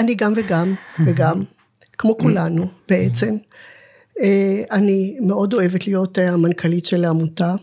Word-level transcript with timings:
אני 0.00 0.14
גם 0.14 0.32
וגם, 0.36 0.74
וגם, 1.06 1.44
כמו 1.98 2.18
כולנו 2.18 2.66
בעצם. 2.88 3.36
אה, 4.20 4.62
אני 4.70 5.18
מאוד 5.20 5.54
אוהבת 5.54 5.86
להיות 5.86 6.18
המנכ"לית 6.18 6.86
של 6.86 7.04
העמותה. 7.04 7.54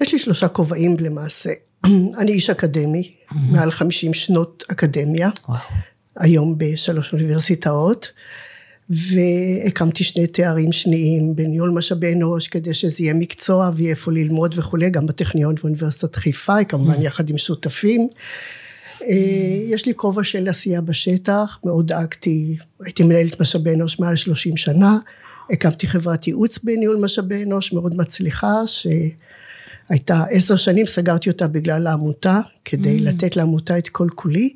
יש 0.00 0.12
לי 0.12 0.18
שלושה 0.18 0.48
כובעים 0.48 0.96
למעשה. 1.00 1.50
אני 2.18 2.32
איש 2.32 2.50
אקדמי, 2.50 3.12
מעל 3.32 3.70
50 3.70 4.14
שנות 4.14 4.64
אקדמיה. 4.68 5.30
היום 6.16 6.58
בשלוש 6.58 7.12
אוניברסיטאות, 7.12 8.10
והקמתי 8.90 10.04
שני 10.04 10.26
תארים 10.26 10.72
שניים 10.72 11.36
בניהול 11.36 11.70
משאבי 11.70 12.12
אנוש, 12.12 12.48
כדי 12.48 12.74
שזה 12.74 13.02
יהיה 13.02 13.14
מקצוע 13.14 13.70
ויהיה 13.74 13.90
איפה 13.90 14.12
ללמוד 14.12 14.58
וכולי, 14.58 14.90
גם 14.90 15.06
בטכניון 15.06 15.54
ואוניברסיטת 15.60 16.16
חיפה, 16.16 16.64
כמובן 16.64 17.02
יחד 17.02 17.30
עם 17.30 17.38
שותפים. 17.38 18.08
אה, 19.08 19.64
יש 19.68 19.86
לי 19.86 19.94
כובע 19.96 20.24
של 20.24 20.48
עשייה 20.48 20.80
בשטח, 20.80 21.58
מאוד 21.64 21.86
דאגתי, 21.86 22.56
הייתי 22.84 23.02
מנהלת 23.02 23.40
משאבי 23.40 23.74
אנוש 23.74 24.00
מעל 24.00 24.16
30 24.16 24.56
שנה, 24.56 24.98
הקמתי 25.50 25.86
חברת 25.86 26.26
ייעוץ 26.26 26.58
בניהול 26.58 26.96
משאבי 26.96 27.42
אנוש 27.42 27.72
מאוד 27.72 27.96
מצליחה, 27.96 28.52
שהייתה 28.66 30.24
עשר 30.30 30.56
שנים, 30.56 30.86
סגרתי 30.86 31.30
אותה 31.30 31.48
בגלל 31.48 31.86
העמותה, 31.86 32.40
כדי 32.64 32.98
mm. 32.98 33.02
לתת 33.02 33.36
לעמותה 33.36 33.78
את 33.78 33.88
כל 33.88 34.08
כולי. 34.14 34.54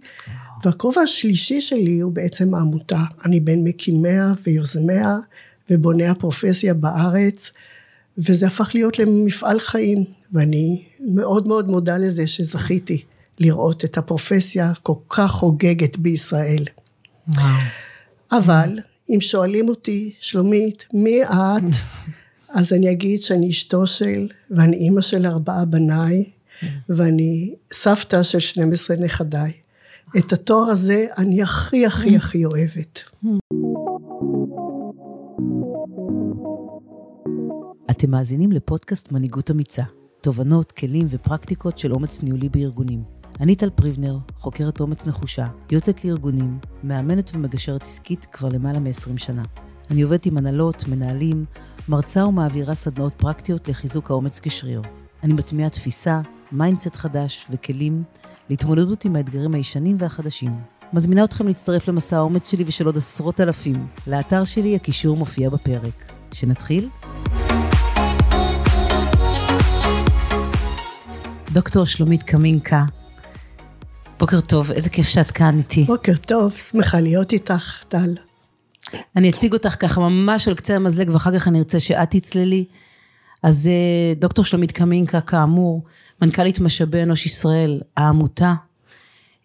והכובע 0.64 1.00
השלישי 1.00 1.60
שלי 1.60 2.00
הוא 2.00 2.12
בעצם 2.12 2.54
העמותה. 2.54 3.00
אני 3.24 3.40
בין 3.40 3.64
מקימיה 3.64 4.32
ויוזמיה 4.46 5.16
ובוני 5.70 6.06
הפרופסיה 6.06 6.74
בארץ, 6.74 7.50
וזה 8.18 8.46
הפך 8.46 8.70
להיות 8.74 8.98
למפעל 8.98 9.60
חיים, 9.60 10.04
ואני 10.32 10.84
מאוד 11.00 11.48
מאוד 11.48 11.68
מודה 11.68 11.98
לזה 11.98 12.26
שזכיתי. 12.26 13.02
לראות 13.40 13.84
את 13.84 13.98
הפרופסיה 13.98 14.72
כל 14.82 14.94
כך 15.08 15.30
חוגגת 15.30 15.96
בישראל. 15.96 16.64
וואו. 17.34 17.46
אבל 18.32 18.78
אם 19.14 19.20
שואלים 19.20 19.68
אותי, 19.68 20.14
שלומית, 20.20 20.84
מי 20.92 21.24
את? 21.24 21.74
אז 22.56 22.72
אני 22.72 22.90
אגיד 22.90 23.22
שאני 23.22 23.50
אשתו 23.50 23.86
של, 23.86 24.28
ואני 24.50 24.76
אימא 24.76 25.00
של 25.00 25.26
ארבעה 25.26 25.64
בניי, 25.64 26.24
ואני 26.88 27.54
סבתא 27.72 28.22
של 28.22 28.40
12 28.40 28.96
נכדיי. 28.96 29.52
את 30.18 30.32
התואר 30.32 30.70
הזה 30.70 31.06
אני 31.18 31.42
הכי 31.42 31.86
הכי 31.86 32.16
הכי 32.16 32.44
אוהבת. 32.44 33.00
אתם 37.90 38.10
מאזינים 38.10 38.52
לפודקאסט 38.52 39.12
מנהיגות 39.12 39.50
אמיצה, 39.50 39.82
תובנות, 40.20 40.72
כלים 40.72 41.06
ופרקטיקות 41.10 41.78
של 41.78 41.92
אומץ 41.92 42.22
ניהולי 42.22 42.48
בארגונים. 42.48 43.15
אני 43.40 43.56
טל 43.56 43.70
פריבנר, 43.70 44.18
חוקרת 44.38 44.80
אומץ 44.80 45.06
נחושה, 45.06 45.46
יוצאת 45.70 46.04
לארגונים, 46.04 46.58
מאמנת 46.84 47.30
ומגשרת 47.34 47.82
עסקית 47.82 48.24
כבר 48.24 48.48
למעלה 48.48 48.78
מ-20 48.80 49.18
שנה. 49.18 49.42
אני 49.90 50.02
עובדת 50.02 50.26
עם 50.26 50.36
הנהלות, 50.36 50.88
מנהלים, 50.88 51.44
מרצה 51.88 52.24
ומעבירה 52.24 52.74
סדנאות 52.74 53.12
פרקטיות 53.16 53.68
לחיזוק 53.68 54.10
האומץ 54.10 54.40
כשריר. 54.40 54.82
אני 55.22 55.32
מטמיעה 55.32 55.70
תפיסה, 55.70 56.20
mindset 56.52 56.96
חדש 56.96 57.46
וכלים 57.50 58.02
להתמודדות 58.50 59.04
עם 59.04 59.16
האתגרים 59.16 59.54
הישנים 59.54 59.96
והחדשים. 59.98 60.60
מזמינה 60.92 61.24
אתכם 61.24 61.46
להצטרף 61.46 61.88
למסע 61.88 62.16
האומץ 62.16 62.50
שלי 62.50 62.64
ושל 62.66 62.86
עוד 62.86 62.96
עשרות 62.96 63.40
אלפים. 63.40 63.86
לאתר 64.06 64.44
שלי 64.44 64.76
הקישור 64.76 65.16
מופיע 65.16 65.50
בפרק. 65.50 66.12
שנתחיל? 66.32 66.88
דוקטור 71.52 71.84
שלומית 71.84 72.22
קמינקה, 72.22 72.84
בוקר 74.18 74.40
טוב, 74.40 74.72
איזה 74.72 74.90
כיף 74.90 75.08
שאת 75.08 75.30
כאן 75.30 75.58
איתי. 75.58 75.84
בוקר 75.84 76.16
טוב, 76.16 76.56
שמחה 76.56 77.00
להיות 77.00 77.32
איתך, 77.32 77.84
טל. 77.88 78.14
אני 79.16 79.30
אציג 79.30 79.52
אותך 79.52 79.76
ככה 79.78 80.00
ממש 80.00 80.48
על 80.48 80.54
קצה 80.54 80.76
המזלג, 80.76 81.08
ואחר 81.12 81.38
כך 81.38 81.48
אני 81.48 81.58
ארצה 81.58 81.80
שאת 81.80 82.10
תצללי. 82.10 82.64
אז 83.42 83.66
אה, 83.66 84.14
דוקטור 84.14 84.44
שלומית 84.44 84.72
קמינקה, 84.72 85.20
כאמור, 85.20 85.84
מנכ"לית 86.22 86.60
משאבי 86.60 87.02
אנוש 87.02 87.26
ישראל, 87.26 87.80
העמותה, 87.96 88.54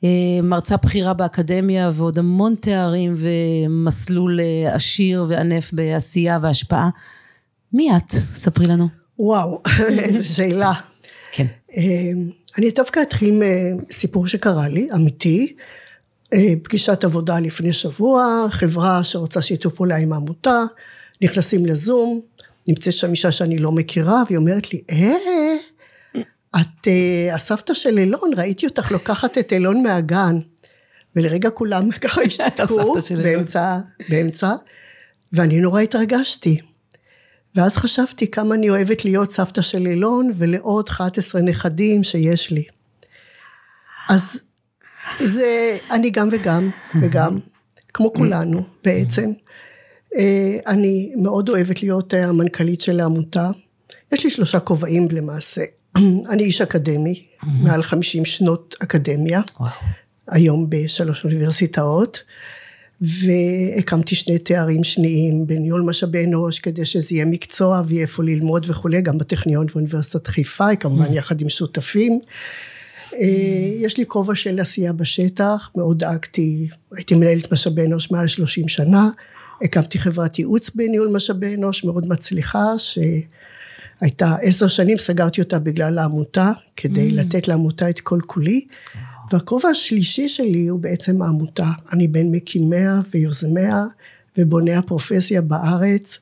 אה, 0.03 0.09
מרצה 0.43 0.77
בכירה 0.77 1.13
באקדמיה 1.13 1.91
ועוד 1.93 2.17
המון 2.17 2.55
תארים 2.55 3.15
ומסלול 3.17 4.39
אה, 4.39 4.75
עשיר 4.75 5.25
וענף 5.29 5.73
בעשייה 5.73 6.39
והשפעה. 6.41 6.89
מי 7.73 7.97
את? 7.97 8.09
ספרי 8.35 8.67
לנו. 8.67 8.87
וואו, 9.19 9.61
איזו 9.99 10.35
שאלה. 10.35 10.73
כן. 11.31 11.45
אני 12.57 12.71
דווקא 12.71 13.01
אתחיל 13.01 13.41
מסיפור 13.41 14.27
שקרה 14.27 14.67
לי, 14.67 14.89
אמיתי. 14.95 15.55
אה, 16.33 16.53
פגישת 16.63 17.03
עבודה 17.03 17.39
לפני 17.39 17.73
שבוע, 17.73 18.45
חברה 18.49 19.03
שרוצה 19.03 19.41
שיתוף 19.41 19.75
פעולה 19.75 19.95
עם 19.95 20.13
העמותה, 20.13 20.63
נכנסים 21.21 21.65
לזום, 21.65 22.21
נמצאת 22.67 22.93
שם 22.93 23.11
אישה 23.11 23.31
שאני 23.31 23.57
לא 23.57 23.71
מכירה, 23.71 24.23
והיא 24.27 24.37
אומרת 24.37 24.73
לי, 24.73 24.81
אה, 24.91 25.15
את 26.55 26.87
אה, 26.87 27.35
הסבתא 27.35 27.73
של 27.73 27.97
אילון, 27.97 28.31
ראיתי 28.37 28.67
אותך 28.67 28.91
לוקחת 28.91 29.37
את 29.37 29.53
אילון 29.53 29.83
מהגן. 29.83 30.39
ולרגע 31.15 31.49
כולם 31.49 31.91
ככה 32.01 32.21
השתתקו 32.21 32.95
באמצע, 33.23 33.77
באמצע, 34.09 34.55
ואני 35.33 35.61
נורא 35.61 35.81
התרגשתי. 35.81 36.61
ואז 37.55 37.77
חשבתי 37.77 38.31
כמה 38.31 38.55
אני 38.55 38.69
אוהבת 38.69 39.05
להיות 39.05 39.31
סבתא 39.31 39.61
של 39.61 39.87
אילון 39.87 40.31
ולעוד 40.37 40.89
11 40.89 41.41
נכדים 41.41 42.03
שיש 42.03 42.51
לי. 42.51 42.63
אז 44.09 44.31
זה, 45.19 45.77
אני 45.91 46.09
גם 46.09 46.29
וגם, 46.31 46.69
וגם, 47.01 47.39
כמו 47.93 48.13
כולנו 48.13 48.63
בעצם. 48.83 49.31
אה, 50.17 50.57
אני 50.67 51.13
מאוד 51.17 51.49
אוהבת 51.49 51.81
להיות 51.83 52.13
המנכ"לית 52.13 52.81
של 52.81 52.99
העמותה. 52.99 53.49
יש 54.11 54.23
לי 54.23 54.29
שלושה 54.29 54.59
כובעים 54.59 55.07
למעשה. 55.11 55.61
אני 56.31 56.43
איש 56.43 56.61
אקדמי, 56.61 57.25
מעל 57.43 57.83
50 57.83 58.25
שנות 58.25 58.75
אקדמיה, 58.83 59.41
היום 60.27 60.69
בשלוש 60.69 61.23
אוניברסיטאות. 61.23 62.21
והקמתי 63.01 64.15
שני 64.15 64.37
תארים 64.39 64.83
שניים 64.83 65.47
בניהול 65.47 65.81
משאבי 65.81 66.25
אנוש 66.25 66.59
כדי 66.59 66.85
שזה 66.85 67.15
יהיה 67.15 67.25
מקצוע 67.25 67.81
ויהיה 67.87 68.01
איפה 68.01 68.23
ללמוד 68.23 68.69
וכולי, 68.69 69.01
גם 69.01 69.17
בטכניון 69.17 69.65
ואוניברסיטת 69.71 70.27
חיפה, 70.27 70.75
כמובן 70.75 71.05
mm. 71.05 71.13
יחד 71.13 71.41
עם 71.41 71.49
שותפים. 71.49 72.19
אה, 73.13 73.27
יש 73.77 73.97
לי 73.97 74.05
כובע 74.07 74.35
של 74.35 74.59
עשייה 74.59 74.93
בשטח, 74.93 75.69
מאוד 75.75 75.99
דאגתי, 75.99 76.67
הייתי 76.95 77.15
מנהלת 77.15 77.51
משאבי 77.51 77.85
אנוש 77.85 78.11
מעל 78.11 78.27
30 78.27 78.67
שנה, 78.67 79.09
הקמתי 79.63 79.99
חברת 79.99 80.39
ייעוץ 80.39 80.69
בניהול 80.75 81.09
משאבי 81.09 81.55
אנוש 81.55 81.83
מאוד 81.83 82.07
מצליחה, 82.07 82.65
שהייתה 82.77 84.35
עשר 84.41 84.67
שנים, 84.67 84.97
סגרתי 84.97 85.41
אותה 85.41 85.59
בגלל 85.59 85.99
העמותה, 85.99 86.51
כדי 86.75 87.09
mm. 87.09 87.13
לתת 87.13 87.47
לעמותה 87.47 87.89
את 87.89 87.99
כל 87.99 88.19
כולי. 88.27 88.65
והכובע 89.33 89.69
השלישי 89.69 90.29
שלי 90.29 90.67
הוא 90.67 90.79
בעצם 90.79 91.21
העמותה. 91.21 91.71
אני 91.91 92.07
בין 92.07 92.31
מקימיה 92.31 92.99
ויוזמיה 93.11 93.85
ובוני 94.37 94.75
הפרופסיה 94.75 95.41
בארץ, 95.41 96.17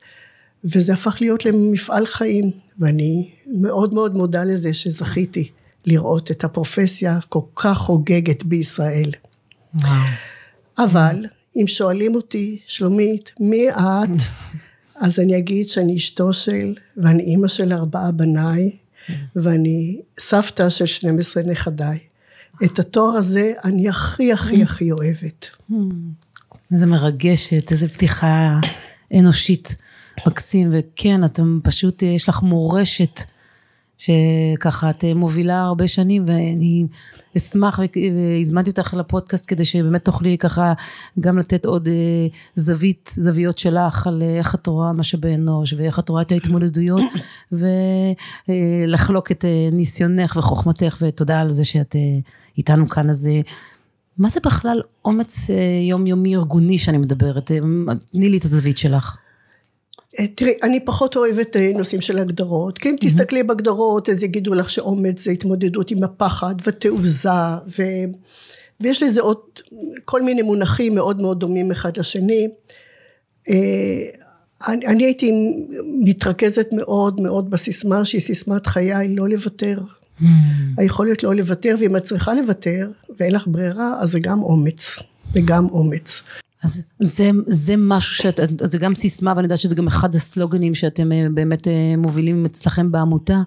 וזה 0.64 0.92
הפך 0.92 1.16
להיות 1.20 1.44
למפעל 1.44 2.06
חיים, 2.06 2.50
ואני 2.78 3.30
מאוד 3.46 3.94
מאוד 3.94 4.14
מודה 4.14 4.44
לזה 4.44 4.74
שזכיתי 4.74 5.50
לראות 5.86 6.30
את 6.30 6.44
הפרופסיה 6.44 7.18
כל 7.28 7.40
כך 7.56 7.78
חוגגת 7.78 8.44
בישראל. 8.44 9.10
וואו. 9.74 9.92
אבל 10.78 11.26
אם 11.56 11.66
שואלים 11.66 12.14
אותי, 12.14 12.58
שלומית, 12.66 13.30
מי 13.40 13.70
את? 13.70 14.20
אז 15.04 15.18
אני 15.18 15.38
אגיד 15.38 15.68
שאני 15.68 15.96
אשתו 15.96 16.32
של, 16.32 16.74
ואני 16.96 17.22
אימא 17.22 17.48
של 17.48 17.72
ארבעה 17.72 18.12
בניי, 18.12 18.76
ואני 19.36 20.00
סבתא 20.18 20.68
של 20.68 20.86
12 20.86 21.42
נכדיי. 21.42 21.98
את 22.64 22.78
התואר 22.78 23.16
הזה 23.16 23.52
אני 23.64 23.88
הכי 23.88 24.32
הכי. 24.32 24.62
הכי 24.62 24.92
אוהבת. 24.92 25.50
איזה 26.72 26.86
מרגשת, 26.86 27.72
איזה 27.72 27.88
פתיחה 27.88 28.58
אנושית 29.18 29.76
מקסים, 30.26 30.70
וכן, 30.72 31.24
אתם 31.24 31.60
פשוט, 31.62 32.02
יש 32.02 32.28
לך 32.28 32.42
מורשת. 32.42 33.20
שככה 34.00 34.90
את 34.90 35.04
מובילה 35.14 35.60
הרבה 35.60 35.88
שנים 35.88 36.24
ואני 36.26 36.86
אשמח 37.36 37.80
והזמנתי 38.16 38.70
אותך 38.70 38.94
לפודקאסט 38.94 39.44
כדי 39.48 39.64
שבאמת 39.64 40.04
תוכלי 40.04 40.38
ככה 40.38 40.72
גם 41.20 41.38
לתת 41.38 41.66
עוד 41.66 41.88
אה, 41.88 42.26
זווית, 42.54 43.10
זוויות 43.14 43.58
שלך 43.58 44.06
על 44.06 44.22
אה, 44.22 44.38
איך 44.38 44.54
את 44.54 44.66
רואה 44.66 44.92
משאבי 44.92 45.34
אנוש 45.34 45.72
ואיך 45.72 45.98
את 45.98 46.08
רואה 46.08 46.22
את 46.22 46.32
ההתמודדויות 46.32 47.10
ולחלוק 48.88 49.32
את 49.32 49.44
אה, 49.44 49.68
ניסיונך 49.72 50.36
וחוכמתך 50.36 50.98
ותודה 51.00 51.40
על 51.40 51.50
זה 51.50 51.64
שאת 51.64 51.96
איתנו 52.58 52.88
כאן 52.88 53.10
אז 53.10 53.28
מה 54.18 54.28
זה 54.28 54.40
בכלל 54.44 54.80
אומץ 55.04 55.50
יומיומי 55.88 56.36
ארגוני 56.36 56.78
שאני 56.78 56.98
מדברת? 56.98 57.50
תני 58.12 58.30
לי 58.30 58.38
את 58.38 58.44
הזווית 58.44 58.78
שלך. 58.78 59.16
אה, 60.18 60.26
תראי, 60.26 60.52
אני 60.62 60.80
פחות 60.80 61.16
אוהבת 61.16 61.56
אה, 61.56 61.70
נושאים 61.74 62.00
של 62.00 62.18
הגדרות, 62.18 62.78
כי 62.78 62.90
אם 62.90 62.94
mm-hmm. 62.94 63.06
תסתכלי 63.06 63.42
בהגדרות, 63.42 64.08
אז 64.08 64.22
יגידו 64.22 64.54
לך 64.54 64.70
שאומץ 64.70 65.24
זה 65.24 65.30
התמודדות 65.30 65.90
עם 65.90 66.04
הפחד 66.04 66.54
ותעוזה 66.64 67.28
ו... 67.78 67.82
ויש 68.80 69.02
לזה 69.02 69.20
עוד 69.20 69.38
כל 70.04 70.22
מיני 70.22 70.42
מונחים 70.42 70.94
מאוד 70.94 71.20
מאוד 71.20 71.40
דומים 71.40 71.70
אחד 71.70 71.96
לשני. 71.96 72.48
אה, 73.50 73.54
אני, 74.68 74.86
אני 74.86 75.04
הייתי 75.04 75.32
מתרכזת 76.00 76.68
מאוד 76.72 77.20
מאוד 77.20 77.50
בסיסמה 77.50 78.04
שהיא 78.04 78.20
סיסמת 78.20 78.66
חיי 78.66 79.08
לא 79.08 79.28
לוותר. 79.28 79.80
Mm. 80.20 80.24
היכולת 80.78 81.22
לא 81.22 81.34
לוותר 81.34 81.76
ואם 81.80 81.96
את 81.96 82.02
צריכה 82.02 82.34
לוותר 82.34 82.90
ואין 83.18 83.32
לך 83.32 83.46
ברירה 83.46 83.94
אז 84.00 84.10
זה 84.10 84.18
גם 84.18 84.42
אומץ. 84.42 84.98
זה 85.32 85.40
גם 85.44 85.66
אומץ. 85.70 86.22
אז 86.62 86.82
זה, 87.00 87.30
זה 87.46 87.74
משהו 87.78 88.14
שאת, 88.14 88.40
זה 88.70 88.78
גם 88.78 88.94
סיסמה 88.94 89.32
ואני 89.36 89.44
יודעת 89.44 89.58
שזה 89.58 89.74
גם 89.74 89.86
אחד 89.86 90.14
הסלוגנים 90.14 90.74
שאתם 90.74 91.12
אה, 91.12 91.26
באמת 91.34 91.68
אה, 91.68 91.94
מובילים 91.96 92.44
אצלכם 92.46 92.92
בעמותה 92.92 93.42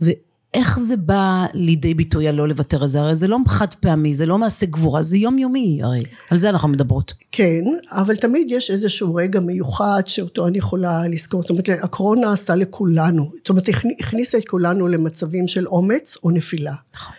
ואיך 0.00 0.78
זה 0.78 0.96
בא 0.96 1.46
לידי 1.54 1.94
ביטוי 1.94 2.28
הלא 2.28 2.48
לוותר 2.48 2.82
על 2.82 2.88
זה? 2.88 3.00
הרי 3.00 3.14
זה 3.14 3.28
לא 3.28 3.38
חד 3.46 3.74
פעמי, 3.74 4.14
זה 4.14 4.26
לא 4.26 4.38
מעשה 4.38 4.66
גבורה, 4.66 5.02
זה 5.02 5.16
יומיומי 5.16 5.80
הרי, 5.82 6.02
על 6.30 6.38
זה 6.38 6.48
אנחנו 6.48 6.68
מדברות. 6.68 7.12
כן, 7.32 7.64
אבל 7.90 8.16
תמיד 8.16 8.46
יש 8.50 8.70
איזשהו 8.70 9.14
רגע 9.14 9.40
מיוחד 9.40 10.02
שאותו 10.06 10.46
אני 10.46 10.58
יכולה 10.58 11.08
לזכור, 11.08 11.42
זאת 11.42 11.50
אומרת 11.50 11.68
הקורונה 11.68 12.32
עשה 12.32 12.54
לכולנו, 12.54 13.30
זאת 13.36 13.48
אומרת 13.48 13.68
הכניסה 14.00 14.38
את 14.38 14.48
כולנו 14.48 14.88
למצבים 14.88 15.48
של 15.48 15.66
אומץ 15.66 16.16
או 16.22 16.30
נפילה. 16.30 16.74
נכון. 16.94 17.14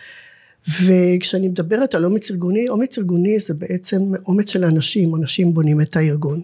וכשאני 0.68 1.48
מדברת 1.48 1.94
על 1.94 2.04
אומץ 2.04 2.30
ארגוני, 2.30 2.68
אומץ 2.68 2.98
ארגוני 2.98 3.38
זה 3.38 3.54
בעצם 3.54 4.12
אומץ 4.26 4.50
של 4.50 4.64
אנשים, 4.64 5.16
אנשים 5.16 5.54
בונים 5.54 5.80
את 5.80 5.96
הארגון. 5.96 6.40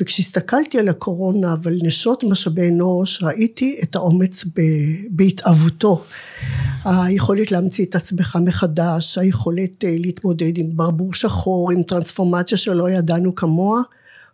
וכשהסתכלתי 0.00 0.78
על 0.78 0.88
הקורונה 0.88 1.54
ועל 1.62 1.78
נשות 1.82 2.24
משאבי 2.24 2.68
אנוש, 2.68 3.22
ראיתי 3.22 3.80
את 3.82 3.96
האומץ 3.96 4.44
בהתאבותו. 5.10 6.04
היכולת 6.84 7.52
להמציא 7.52 7.84
את 7.84 7.94
עצמך 7.94 8.38
מחדש, 8.44 9.18
היכולת 9.18 9.84
אה, 9.84 9.96
להתמודד 9.98 10.58
עם 10.58 10.68
ברבור 10.72 11.14
שחור, 11.14 11.72
עם 11.72 11.82
טרנספורמציה 11.82 12.58
שלא 12.58 12.90
ידענו 12.90 13.34
כמוה. 13.34 13.82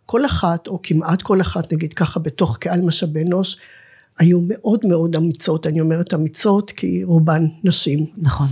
כל 0.05 0.25
אחת, 0.25 0.67
או 0.67 0.79
כמעט 0.83 1.21
כל 1.21 1.41
אחת, 1.41 1.73
נגיד 1.73 1.93
ככה, 1.93 2.19
בתוך 2.19 2.57
קהל 2.57 2.81
משאבי 2.81 3.21
אנוש, 3.21 3.57
היו 4.19 4.39
מאוד 4.47 4.85
מאוד 4.85 5.15
אמיצות, 5.15 5.67
אני 5.67 5.81
אומרת 5.81 6.13
אמיצות 6.13 6.71
כי 6.71 7.03
רובן 7.03 7.45
נשים. 7.63 8.05
נכון. 8.17 8.47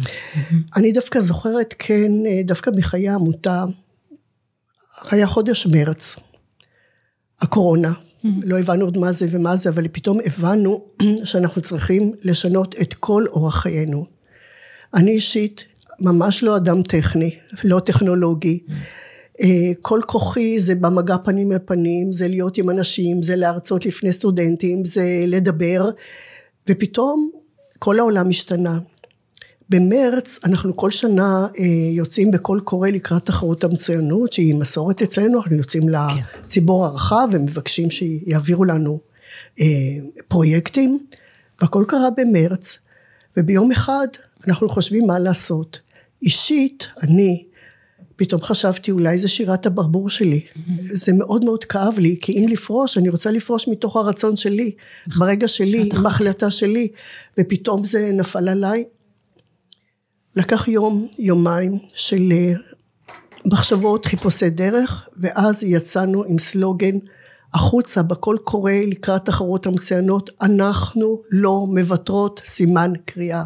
אני 0.77 0.92
דווקא 0.92 1.19
זוכרת 1.19 1.74
כן, 1.80 2.12
דווקא 2.45 2.71
בחיי 2.71 3.10
העמותה, 3.10 3.65
היה 5.12 5.27
חודש 5.27 5.68
מרץ, 5.68 6.15
הקורונה. 7.42 7.94
לא 8.44 8.60
הבנו 8.60 8.86
עוד 8.86 8.98
מה 8.98 9.12
זה 9.12 9.27
ומה 9.31 9.56
זה, 9.56 9.69
אבל 9.69 9.88
פתאום 9.92 10.19
הבנו 10.25 10.86
שאנחנו 11.30 11.62
צריכים 11.62 12.13
לשנות 12.21 12.75
את 12.81 12.94
כל 12.94 13.25
אורח 13.27 13.62
חיינו. 13.62 14.06
אני 14.94 15.12
אישית 15.12 15.63
ממש 16.00 16.44
לא 16.44 16.57
אדם 16.57 16.81
טכני, 16.81 17.36
לא 17.63 17.80
טכנולוגי. 17.80 18.59
אה, 19.41 19.71
כל 19.81 20.00
כוחי 20.06 20.59
זה 20.59 20.75
במגע 20.75 21.18
פנים 21.18 21.51
אל 21.51 21.57
פנים, 21.65 22.12
זה 22.12 22.27
להיות 22.27 22.57
עם 22.57 22.69
אנשים, 22.69 23.24
זה 23.24 23.35
להרצות 23.35 23.85
לפני 23.85 24.12
סטודנטים, 24.12 24.85
זה 24.85 25.24
לדבר, 25.27 25.89
ופתאום 26.69 27.30
כל 27.80 28.00
העולם 28.00 28.30
השתנה. 28.30 28.80
במרץ 29.69 30.39
אנחנו 30.44 30.77
כל 30.77 30.91
שנה 30.91 31.47
אה, 31.59 31.65
יוצאים 31.91 32.31
בקול 32.31 32.59
קורא 32.59 32.89
לקראת 32.89 33.25
תחרות 33.25 33.63
המצוינות 33.63 34.33
שהיא 34.33 34.56
מסורת 34.56 35.01
אצלנו, 35.01 35.38
אנחנו 35.38 35.56
יוצאים. 35.56 35.83
לציבור 35.89 36.85
הרחב 36.85 37.27
ומבקשים 37.31 37.91
שיעבירו 37.91 38.65
לנו 38.65 39.00
אה, 39.59 39.65
פרויקטים 40.27 41.06
והכל 41.62 41.85
קרה 41.88 42.09
במרץ 42.18 42.77
וביום 43.38 43.71
אחד 43.71 44.07
אנחנו 44.47 44.69
חושבים 44.69 45.07
מה 45.07 45.19
לעשות. 45.19 45.80
אישית 46.21 46.88
אני 47.03 47.44
פתאום 48.15 48.42
חשבתי 48.42 48.92
אולי 48.92 49.18
זה 49.18 49.27
שירת 49.27 49.65
הברבור 49.65 50.10
שלי. 50.10 50.45
זה 50.81 51.13
מאוד 51.13 51.45
מאוד 51.45 51.63
כאב 51.63 52.00
לי, 52.00 52.18
כי 52.21 52.31
אם 52.31 52.48
לפרוש, 52.48 52.98
אני 52.98 53.10
רוצה 53.10 53.31
לפרוש 53.31 53.68
מתוך 53.68 53.95
הרצון 53.95 54.38
שלי, 54.38 54.71
ברגע 55.18 55.48
שלי, 55.48 55.89
עם 55.94 56.06
ההחלטה 56.06 56.51
שלי, 56.51 56.88
ופתאום 57.39 57.83
זה 57.83 58.12
נפל 58.13 58.50
עליי. 58.50 58.83
לקח 60.36 60.68
יום, 60.68 61.07
יומיים 61.19 61.80
של 61.94 62.31
אה, 62.31 62.54
מחשבות, 63.45 64.06
חיפושי 64.06 64.50
דרך, 64.50 65.09
ואז 65.18 65.63
יצאנו 65.63 66.24
עם 66.24 66.39
סלוגן 66.39 66.98
החוצה 67.54 68.01
בקול 68.01 68.38
קורא 68.38 68.71
לקראת 68.88 69.25
תחרות 69.25 69.66
המצוינות, 69.66 70.30
אנחנו 70.42 71.21
לא 71.31 71.66
מוותרות, 71.69 72.42
סימן 72.45 72.92
קריאה. 73.06 73.44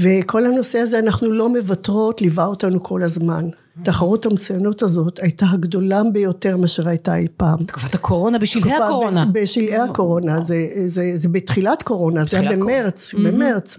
וכל 0.00 0.46
הנושא 0.46 0.78
הזה, 0.78 0.98
אנחנו 0.98 1.32
לא 1.32 1.48
מוותרות, 1.48 2.22
ליווה 2.22 2.46
אותנו 2.46 2.82
כל 2.82 3.02
הזמן. 3.02 3.48
תחרות 3.82 4.26
המצוינות 4.26 4.82
הזאת 4.82 5.18
הייתה 5.22 5.46
הגדולה 5.52 6.02
ביותר 6.12 6.56
מאשר 6.56 6.88
הייתה 6.88 7.16
אי 7.16 7.26
פעם. 7.36 7.62
תקופת 7.62 7.94
הקורונה, 7.94 8.38
בשלהי 8.38 8.72
הקורונה. 8.74 9.24
בשלהי 9.32 9.76
הקורונה, 9.76 10.42
זה, 10.42 10.56
זה, 10.86 11.02
זה 11.16 11.28
בתחילת 11.28 11.82
קורונה, 11.82 12.24
זה 12.24 12.40
היה 12.40 12.50
במרץ, 12.50 13.14
במרץ. 13.14 13.78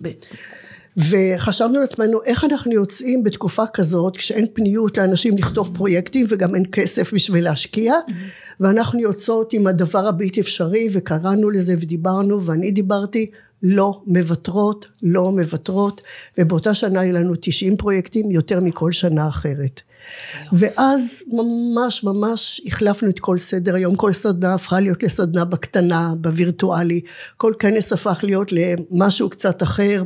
וחשבנו 0.97 1.79
לעצמנו 1.79 2.19
איך 2.25 2.43
אנחנו 2.43 2.71
יוצאים 2.71 3.23
בתקופה 3.23 3.63
כזאת 3.73 4.17
כשאין 4.17 4.45
פניות 4.53 4.97
לאנשים 4.97 5.37
לכתוב 5.37 5.71
פרויקטים 5.73 6.25
וגם 6.29 6.55
אין 6.55 6.63
כסף 6.71 7.13
בשביל 7.13 7.43
להשקיע 7.43 7.93
ואנחנו 8.59 8.99
יוצאות 8.99 9.53
עם 9.53 9.67
הדבר 9.67 10.07
הבלתי 10.07 10.41
אפשרי 10.41 10.87
וקראנו 10.91 11.49
לזה 11.49 11.75
ודיברנו 11.79 12.43
ואני 12.43 12.71
דיברתי 12.71 13.31
לא 13.63 14.01
מוותרות, 14.05 14.87
לא 15.03 15.31
מוותרות, 15.31 16.01
ובאותה 16.37 16.73
שנה 16.73 16.99
היו 16.99 17.13
לנו 17.13 17.33
90 17.41 17.77
פרויקטים, 17.77 18.31
יותר 18.31 18.59
מכל 18.59 18.91
שנה 18.91 19.27
אחרת. 19.27 19.81
ואז 20.51 21.23
ממש 21.27 22.03
ממש 22.03 22.61
החלפנו 22.67 23.09
את 23.09 23.19
כל 23.19 23.37
סדר 23.37 23.75
היום, 23.75 23.95
כל 23.95 24.13
סדנה 24.13 24.53
הפכה 24.53 24.79
להיות 24.79 25.03
לסדנה 25.03 25.45
בקטנה, 25.45 26.13
בווירטואלי, 26.21 27.01
כל 27.37 27.53
כנס 27.59 27.93
הפך 27.93 28.19
להיות 28.23 28.51
למשהו 28.51 29.29
קצת 29.29 29.63
אחר. 29.63 30.03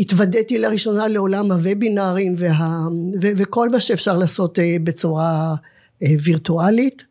התוודעתי 0.00 0.58
לראשונה 0.58 1.08
לעולם 1.08 1.52
הוובינארים 1.52 2.34
וה, 2.36 2.78
ו, 3.22 3.26
וכל 3.36 3.68
מה 3.68 3.80
שאפשר 3.80 4.16
לעשות 4.16 4.58
אה, 4.58 4.76
בצורה 4.84 5.54
אה, 6.02 6.08
וירטואלית, 6.22 7.04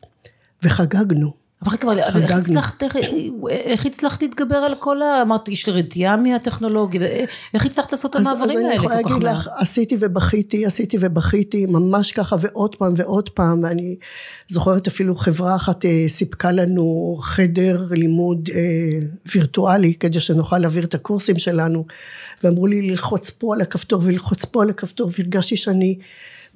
וחגגנו. 0.62 1.45
אבל 1.62 1.76
רגע, 1.90 2.06
איך 2.06 2.30
הצלחת, 2.30 2.82
איך, 2.82 2.96
איך 3.50 3.86
הצלחת 3.86 4.22
להתגבר 4.22 4.56
על 4.56 4.74
כל 4.78 5.02
ה... 5.02 5.22
אמרת, 5.22 5.48
יש 5.48 5.66
לי 5.66 5.72
רתיעה 5.72 6.16
מהטכנולוגיה, 6.16 7.00
איך 7.54 7.66
הצלחת 7.66 7.92
לעשות 7.92 8.16
את 8.16 8.20
המעברים 8.20 8.66
האלה 8.66 8.78
כל 8.78 8.88
כך 8.88 8.94
מהר? 8.94 8.94
אז 8.94 9.02
אני 9.02 9.02
יכולה 9.02 9.18
להגיד 9.18 9.22
לך, 9.22 9.48
עשיתי 9.56 9.96
ובכיתי, 10.00 10.66
עשיתי 10.66 10.96
ובכיתי, 11.00 11.66
ממש 11.66 12.12
ככה, 12.12 12.36
ועוד 12.40 12.76
פעם 12.76 12.92
ועוד 12.96 13.28
פעם, 13.28 13.62
ואני 13.62 13.96
זוכרת 14.48 14.86
אפילו 14.86 15.16
חברה 15.16 15.56
אחת 15.56 15.84
אה, 15.84 16.04
סיפקה 16.08 16.52
לנו 16.52 17.16
חדר 17.20 17.86
לימוד 17.90 18.48
אה, 18.54 18.60
וירטואלי, 19.34 19.94
כדי 19.94 20.20
שנוכל 20.20 20.58
להעביר 20.58 20.84
את 20.84 20.94
הקורסים 20.94 21.38
שלנו, 21.38 21.86
ואמרו 22.44 22.66
לי 22.66 22.90
ללחוץ 22.90 23.30
פה 23.30 23.54
על 23.54 23.60
הכפתור 23.60 24.00
וללחוץ 24.04 24.44
פה 24.44 24.62
על 24.62 24.70
הכפתור, 24.70 25.10
והרגשתי 25.18 25.56
שאני... 25.56 25.98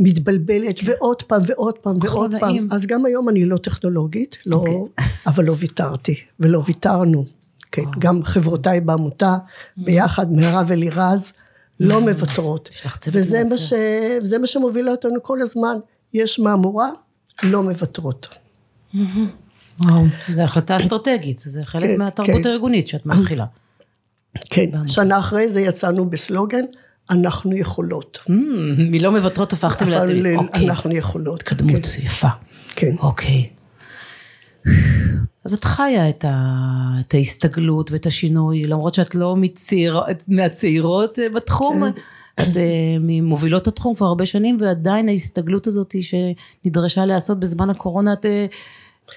מתבלבלת 0.00 0.78
כן. 0.78 0.86
ועוד 0.90 1.22
פעם 1.22 1.42
ועוד 1.46 1.78
פעם 1.78 1.96
ועוד 2.00 2.30
פעם. 2.40 2.66
אז 2.70 2.86
גם 2.86 3.06
היום 3.06 3.28
אני 3.28 3.44
לא 3.44 3.56
טכנולוגית, 3.56 4.38
לא, 4.46 4.56
okay. 4.56 4.70
אוקיי. 4.70 5.06
אבל 5.26 5.44
לא 5.44 5.54
ויתרתי 5.58 6.14
ולא 6.40 6.62
ויתרנו. 6.66 7.24
כן, 7.72 7.82
oh. 7.82 7.98
גם 7.98 8.22
חברותיי 8.22 8.80
בעמותה, 8.80 9.36
mm. 9.36 9.82
ביחד, 9.84 10.32
מירב 10.32 10.72
אלירז, 10.72 11.32
לא 11.80 11.98
mm. 11.98 12.00
מוותרות. 12.00 12.70
וזה 13.12 13.44
מה, 13.44 13.58
ש... 13.58 13.72
מה 14.40 14.46
שמוביל 14.46 14.90
אותנו 14.90 15.22
כל 15.22 15.40
הזמן. 15.40 15.76
יש 16.14 16.38
מהמורה, 16.38 16.88
לא 17.42 17.62
מוותרות. 17.62 18.28
Mm-hmm. 18.94 18.98
וואו, 19.84 20.04
זו 20.34 20.42
החלטה 20.42 20.76
אסטרטגית, 20.76 21.38
זה 21.38 21.60
חלק 21.64 21.90
כן, 21.90 21.98
מהתרבות 21.98 22.42
כן. 22.42 22.48
הארגונית 22.48 22.86
שאת 22.86 23.06
מתחילה. 23.06 23.44
כן, 24.50 24.70
שנה 24.86 25.18
אחרי 25.18 25.48
זה 25.48 25.60
יצאנו 25.60 26.10
בסלוגן, 26.10 26.64
אנחנו 27.10 27.56
יכולות. 27.56 28.18
Mm, 28.28 28.32
מלא 28.78 29.10
מוותרות 29.10 29.52
הפכתם 29.52 29.88
לאתם. 29.88 30.36
אוקיי. 30.36 30.68
אנחנו 30.68 30.92
יכולות. 30.92 31.40
התקדמות 31.40 31.86
כן. 31.86 32.02
יפה. 32.02 32.28
כן. 32.76 32.96
אוקיי. 33.00 33.50
אז 35.44 35.54
את 35.54 35.64
חיה 35.64 36.08
את, 36.08 36.24
ה, 36.24 36.54
את 37.00 37.14
ההסתגלות 37.14 37.90
ואת 37.90 38.06
השינוי, 38.06 38.64
למרות 38.64 38.94
שאת 38.94 39.14
לא 39.14 39.36
מצעיר, 39.36 40.00
מהצעירות 40.28 41.18
אה, 41.18 41.24
בתחום, 41.34 41.92
כן. 41.92 42.00
את 42.42 42.56
אה, 42.56 42.96
ממובילות 43.00 43.68
התחום 43.68 43.94
כבר 43.94 44.06
הרבה 44.06 44.26
שנים, 44.26 44.56
ועדיין 44.60 45.08
ההסתגלות 45.08 45.66
הזאת 45.66 45.94
שנדרשה 46.00 47.04
להיעשות 47.04 47.40
בזמן 47.40 47.70
הקורונה, 47.70 48.12
את 48.12 48.26
אה, 48.26 48.46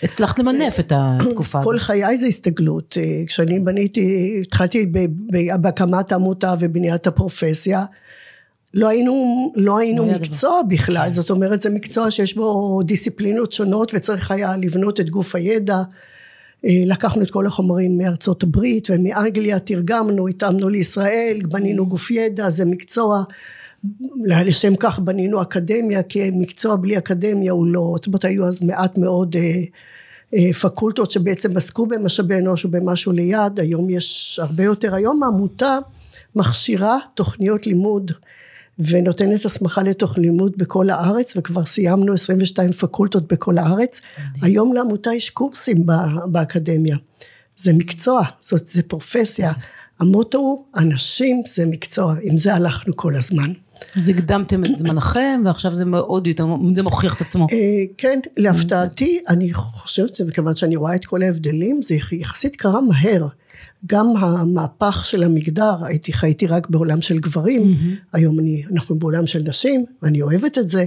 הצלחת 0.03 0.39
למנף 0.39 0.79
את 0.79 0.93
התקופה 0.95 1.59
הזאת. 1.59 1.71
כל 1.71 1.79
חיי 1.79 2.17
זה 2.17 2.27
הסתגלות. 2.27 2.97
אה, 3.01 3.23
כשאני 3.27 3.59
בניתי, 3.59 4.39
התחלתי 4.41 4.91
בהקמת 5.61 6.11
העמותה 6.11 6.53
ובניית 6.59 7.07
הפרופסיה, 7.07 7.85
לא 8.73 8.89
היינו, 8.89 9.51
לא 9.55 9.77
היינו 9.77 10.05
לא 10.05 10.11
מקצוע 10.11 10.61
בכלל, 10.67 11.05
כן. 11.05 11.13
זאת 11.13 11.29
אומרת 11.29 11.61
זה 11.61 11.69
מקצוע 11.69 12.11
שיש 12.11 12.35
בו 12.35 12.81
דיסציפלינות 12.83 13.51
שונות 13.51 13.91
וצריך 13.95 14.31
היה 14.31 14.57
לבנות 14.57 14.99
את 14.99 15.09
גוף 15.09 15.35
הידע. 15.35 15.81
לקחנו 16.63 17.21
את 17.21 17.31
כל 17.31 17.47
החומרים 17.47 17.97
מארצות 17.97 18.43
הברית 18.43 18.87
ומאנגליה, 18.89 19.59
תרגמנו, 19.59 20.27
התאמנו 20.27 20.69
לישראל, 20.69 21.41
בנינו 21.49 21.87
גוף 21.87 22.11
ידע, 22.11 22.49
זה 22.49 22.65
מקצוע, 22.65 23.23
לשם 24.25 24.75
כך 24.79 24.99
בנינו 24.99 25.41
אקדמיה, 25.41 26.03
כי 26.03 26.31
מקצוע 26.33 26.75
בלי 26.75 26.97
אקדמיה 26.97 27.51
הוא 27.51 27.67
לא, 27.67 27.93
זאת 27.95 28.07
אומרת 28.07 28.25
היו 28.25 28.47
אז 28.47 28.63
מעט 28.63 28.97
מאוד 28.97 29.35
פקולטות 30.61 31.11
שבעצם 31.11 31.57
עסקו 31.57 31.85
במשאבי 31.85 32.37
אנוש 32.37 32.65
ובמשהו 32.65 33.11
ליד, 33.11 33.59
היום 33.59 33.89
יש 33.89 34.39
הרבה 34.43 34.63
יותר, 34.63 34.95
היום 34.95 35.23
העמותה 35.23 35.77
מכשירה 36.35 36.97
תוכניות 37.13 37.67
לימוד 37.67 38.11
ונותנת 38.79 39.45
הסמכה 39.45 39.83
לתוך 39.83 40.17
לימוד 40.17 40.53
בכל 40.57 40.89
הארץ 40.89 41.37
וכבר 41.37 41.65
סיימנו 41.65 42.13
22 42.13 42.71
פקולטות 42.71 43.33
בכל 43.33 43.57
הארץ. 43.57 44.01
היום 44.41 44.73
לעמותה 44.73 45.13
יש 45.13 45.29
קורסים 45.29 45.85
באקדמיה. 46.31 46.97
זה 47.55 47.73
מקצוע, 47.73 48.23
זאת 48.41 48.67
זה 48.67 48.83
פרופסיה. 48.83 49.51
המוטו 49.99 50.37
הוא 50.37 50.65
אנשים 50.77 51.41
זה 51.55 51.65
מקצוע, 51.65 52.15
עם 52.21 52.37
זה 52.37 52.55
הלכנו 52.55 52.93
כל 52.95 53.15
הזמן. 53.15 53.53
אז 53.95 54.09
הקדמתם 54.09 54.65
את 54.65 54.75
זמנכם 54.75 55.41
ועכשיו 55.45 55.73
זה 55.73 55.85
מאוד 55.85 56.27
יותר, 56.27 56.45
זה 56.75 56.83
מוכיח 56.83 57.15
את 57.15 57.21
עצמו. 57.21 57.47
כן, 57.97 58.19
להפתעתי, 58.37 59.19
אני 59.29 59.53
חושבת 59.53 60.15
שמכיוון 60.15 60.55
שאני 60.55 60.75
רואה 60.75 60.95
את 60.95 61.05
כל 61.05 61.21
ההבדלים, 61.21 61.81
זה 61.81 61.95
יחסית 62.11 62.55
קרה 62.55 62.81
מהר. 62.81 63.27
גם 63.85 64.07
המהפך 64.17 65.05
של 65.05 65.23
המגדר, 65.23 65.85
הייתי 65.85 66.13
חייתי 66.13 66.47
רק 66.47 66.69
בעולם 66.69 67.01
של 67.01 67.19
גברים. 67.19 67.77
היום 68.13 68.39
אני, 68.39 68.63
אנחנו 68.71 68.99
בעולם 68.99 69.25
של 69.25 69.43
נשים, 69.45 69.85
ואני 70.01 70.21
אוהבת 70.21 70.57
את 70.57 70.69
זה, 70.69 70.85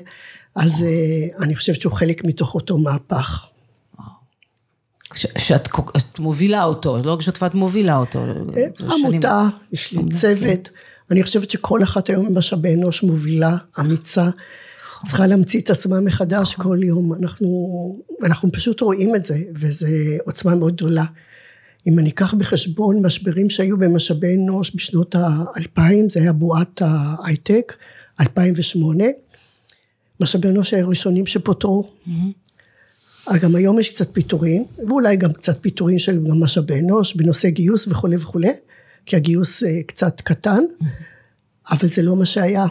אז 0.55 0.73
uh, 0.73 1.43
אני 1.43 1.57
חושבת 1.57 1.81
שהוא 1.81 1.93
חלק 1.93 2.25
מתוך 2.25 2.55
אותו 2.55 2.79
מהפך. 2.79 3.47
שאת 5.17 5.69
את 5.97 6.19
מובילה 6.19 6.65
אותו, 6.65 6.99
לא 7.05 7.13
רק 7.13 7.21
שותפה, 7.21 7.47
את 7.47 7.55
מובילה 7.55 7.97
אותו. 7.97 8.25
עמותה, 8.93 9.49
יש 9.73 9.93
לי 9.93 10.03
צוות, 10.13 10.69
אני 11.11 11.23
חושבת 11.23 11.51
שכל 11.51 11.83
אחת 11.83 12.09
היום 12.09 12.35
במשאבי 12.35 12.75
אנוש 12.75 13.03
מובילה, 13.03 13.57
אמיצה, 13.81 14.29
צריכה 15.07 15.27
להמציא 15.27 15.61
את 15.61 15.71
עצמה 15.71 16.01
מחדש 16.01 16.55
כל 16.55 16.79
יום, 16.83 17.13
אנחנו, 17.15 17.49
אנחנו 18.25 18.53
פשוט 18.53 18.81
רואים 18.81 19.15
את 19.15 19.25
זה, 19.25 19.39
וזו 19.55 19.87
עוצמה 20.25 20.55
מאוד 20.55 20.77
גדולה. 20.77 21.05
אם 21.87 21.99
אני 21.99 22.11
אקח 22.11 22.35
בחשבון 22.35 23.07
משברים 23.07 23.51
שהיו 23.51 23.79
במשאבי 23.79 24.37
אנוש 24.37 24.73
בשנות 24.75 25.15
האלפיים, 25.19 26.11
זה 26.11 26.21
היה 26.21 26.33
בועת 26.33 26.83
ההייטק, 26.85 27.77
2008, 28.21 29.05
משאבי 30.21 30.49
אנוש 30.49 30.75
היו 30.75 30.85
הראשונים 30.87 31.27
שפוטרו. 31.27 31.89
Mm-hmm. 32.07 32.46
גם 33.35 33.55
היום 33.55 33.79
יש 33.79 33.91
קצת 33.91 34.09
פיטורים, 34.13 34.65
ואולי 34.89 35.17
גם 35.17 35.33
קצת 35.33 35.59
פיטורים 35.61 35.99
של 35.99 36.19
משאבי 36.19 36.81
אנוש 36.81 37.15
בנושא 37.15 37.49
גיוס 37.49 37.89
וכולי 37.89 38.17
וכולי, 38.17 38.53
כי 39.07 39.17
הגיוס 39.17 39.63
אה, 39.63 39.83
קצת 39.87 40.21
קטן. 40.21 40.65
אבל 41.71 41.89
זה 41.89 42.03
לא 42.03 42.17
מה 42.17 42.27
שהיה. 42.27 42.67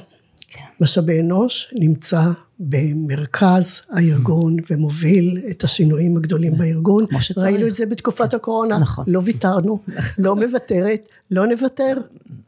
כן. 0.48 0.64
משאבי 0.82 1.22
אנוש 1.22 1.74
נמצא 1.80 2.22
במרכז 2.60 3.82
הארגון. 3.90 4.58
ומוביל 4.70 5.42
את 5.50 5.64
השינויים 5.64 6.18
הגדולים 6.18 6.54
mm. 6.54 6.58
בארגון. 6.58 7.06
ראינו 7.38 7.68
את 7.68 7.76
זה 7.76 7.86
בתקופת 7.86 8.30
כן. 8.30 8.36
הקורונה. 8.36 8.78
נכון. 8.78 9.06
לא 9.08 9.22
ויתרנו, 9.24 9.80
לא 10.18 10.36
מוותרת, 10.36 11.10
לא 11.32 11.48
נוותר. 11.48 11.98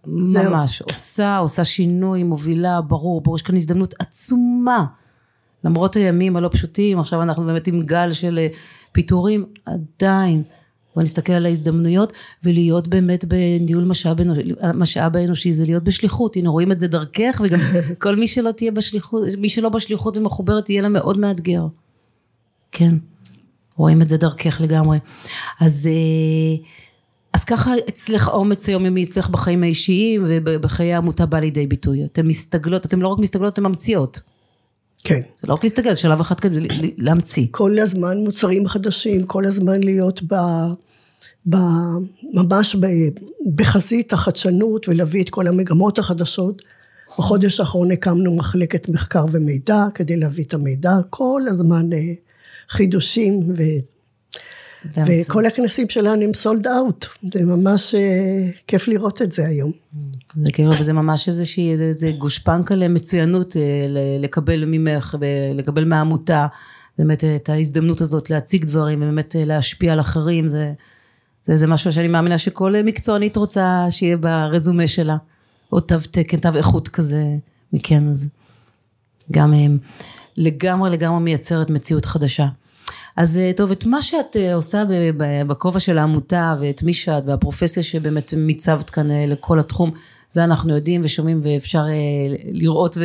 ממש, 0.08 0.82
עושה, 0.82 1.38
עושה 1.38 1.66
שינוי, 1.66 2.24
מובילה, 2.24 2.82
ברור, 2.82 3.22
ברור, 3.22 3.36
יש 3.36 3.42
כאן 3.42 3.56
הזדמנות 3.56 3.94
עצומה. 4.00 4.86
למרות 5.64 5.96
הימים 5.96 6.36
הלא 6.36 6.50
פשוטים, 6.52 7.00
עכשיו 7.00 7.22
אנחנו 7.22 7.46
באמת 7.46 7.68
עם 7.68 7.82
גל 7.82 8.12
של 8.12 8.40
אה, 8.40 8.48
פיטורים, 8.92 9.46
עדיין. 9.66 10.44
בוא 10.96 11.04
נסתכל 11.04 11.34
על 11.34 11.46
ההזדמנויות 11.46 12.14
ולהיות 12.44 12.88
באמת 12.88 13.26
בניהול 13.26 13.84
משאב, 13.84 14.18
משאב 14.74 15.18
האנושי 15.18 15.54
זה 15.54 15.66
להיות 15.66 15.84
בשליחות. 15.84 16.36
הנה 16.36 16.50
רואים 16.50 16.72
את 16.72 16.80
זה 16.80 16.88
דרכך 16.88 17.42
וגם 17.44 17.60
כל 18.02 18.16
מי 18.16 18.28
שלא 18.28 18.52
תהיה 18.52 18.72
בשליחות 18.72 19.24
מי 19.38 19.50
שלא 19.50 19.70
בשליחות 19.70 20.18
ומחוברת 20.18 20.70
יהיה 20.70 20.82
לה 20.82 20.90
מאוד 20.90 21.18
מאתגר. 21.18 21.68
כן 22.72 22.96
רואים 23.76 24.02
את 24.02 24.10
זה 24.10 24.18
דרכך 24.18 24.62
לגמרי. 24.62 25.00
אז 25.60 25.90
אה, 25.92 26.66
אז 27.34 27.44
ככה 27.44 27.72
אצלך 27.90 28.30
אומץ 28.30 28.70
היומיומי 28.70 29.04
אצלך 29.04 29.30
בחיים 29.30 29.64
האישיים 29.64 30.24
ובחיי 30.28 30.94
העמותה 30.94 31.26
בא 31.26 31.40
לידי 31.40 31.68
ביטוי. 31.68 32.06
אתן 32.06 32.28
מסתגלות 32.28 32.86
אתן 32.86 33.00
לא 33.00 33.08
רק 33.08 33.20
מסתגלות 33.20 33.54
אתן 33.54 33.64
ממציאות 33.64 34.22
כן. 35.04 35.22
זה 35.40 35.48
לא 35.48 35.54
רק 35.54 35.64
להסתכל, 35.64 35.94
זה 35.94 36.00
שלב 36.00 36.20
אחד 36.20 36.40
כדי 36.40 36.68
להמציא. 36.98 37.48
כל 37.52 37.80
הזמן 37.80 38.18
מוצרים 38.18 38.68
חדשים, 38.68 39.24
כל 39.24 39.46
הזמן 39.46 39.84
להיות 39.84 40.22
ב... 40.34 40.36
ממש 42.34 42.76
בחזית 43.56 44.14
החדשנות 44.14 44.90
ולהביא 44.90 45.24
את 45.24 45.30
כל 45.30 45.48
המגמות 45.48 46.00
החדשות. 46.00 46.62
בחודש 47.18 47.60
האחרון 47.60 47.92
הקמנו 47.92 48.36
מחלקת 48.36 48.90
מחקר 48.90 49.26
ומידע 49.32 49.84
כדי 49.96 50.18
להביא 50.18 50.44
את 50.44 50.54
המידע, 50.54 50.92
כל 51.10 51.42
הזמן 51.48 51.94
אה, 51.94 52.00
חידושים 52.70 53.40
ו... 53.58 53.64
וכל 55.08 55.46
הכנסים 55.46 55.90
שלנו 55.90 56.24
הם 56.24 56.34
סולד 56.34 56.68
אאוט, 56.68 57.06
זה 57.34 57.46
ממש 57.46 57.96
אה, 57.96 58.50
כיף 58.68 58.88
לראות 58.88 59.22
את 59.22 59.32
זה 59.32 59.46
היום. 59.46 59.72
זה 60.42 60.52
כאילו, 60.52 60.72
וזה 60.80 60.94
ממש 60.94 61.28
איזושהי, 61.28 61.72
איזה 61.72 62.12
גושפנקה 62.18 62.76
למצוינות 62.76 63.58
אה, 63.58 63.62
לקבל 64.20 64.66
ממך 64.66 65.16
ולקבל 65.20 65.86
מהעמותה, 65.86 66.48
באמת 66.98 67.24
את 67.24 67.50
ההזדמנות 67.50 68.02
הזאת 68.02 68.30
להציג 68.30 68.66
דברים 68.66 69.02
ובאמת 69.02 69.36
להשפיע 69.40 69.94
על 69.94 70.00
אחרים, 70.00 70.48
זה... 70.48 70.74
זה, 71.48 71.56
זה 71.56 71.68
משהו 71.68 71.94
שאני 71.94 72.08
מאמינה 72.08 72.38
שכל 72.38 72.74
מקצוענית 72.84 73.36
רוצה 73.36 73.86
שיהיה 73.90 74.18
ברזומה 74.18 74.88
שלה, 74.88 75.18
או 75.72 75.80
תו 75.80 75.96
תקן, 76.12 76.38
תו 76.38 76.50
איכות 76.56 76.88
כזה 76.88 77.24
מכן, 77.74 78.10
אז 78.10 78.30
גם 79.32 79.54
הם 79.54 79.78
לגמרי 80.38 80.90
לגמרי 80.90 81.20
מייצרת 81.20 81.70
מציאות 81.70 82.06
חדשה. 82.06 82.48
אז 83.16 83.38
אה, 83.38 83.52
טוב, 83.56 83.72
את 83.72 83.86
מה 83.86 84.02
שאת 84.02 84.38
אה, 84.38 84.54
עושה 84.54 84.84
בכובע 85.48 85.80
של 85.80 85.98
העמותה 85.98 86.56
ואת 86.60 86.84
מי 86.84 86.94
שאת 86.94 87.24
והפרופסיה 87.26 87.84
שבאמת 87.84 88.34
מיצבת 88.38 88.90
כאן 88.90 89.12
אה, 89.12 89.26
לכל 89.28 89.60
התחום, 89.60 89.92
זה 90.32 90.44
אנחנו 90.44 90.76
יודעים 90.76 91.02
ושומעים 91.04 91.42
ואפשר 91.44 91.86
לראות 92.52 92.98
ו... 92.98 93.04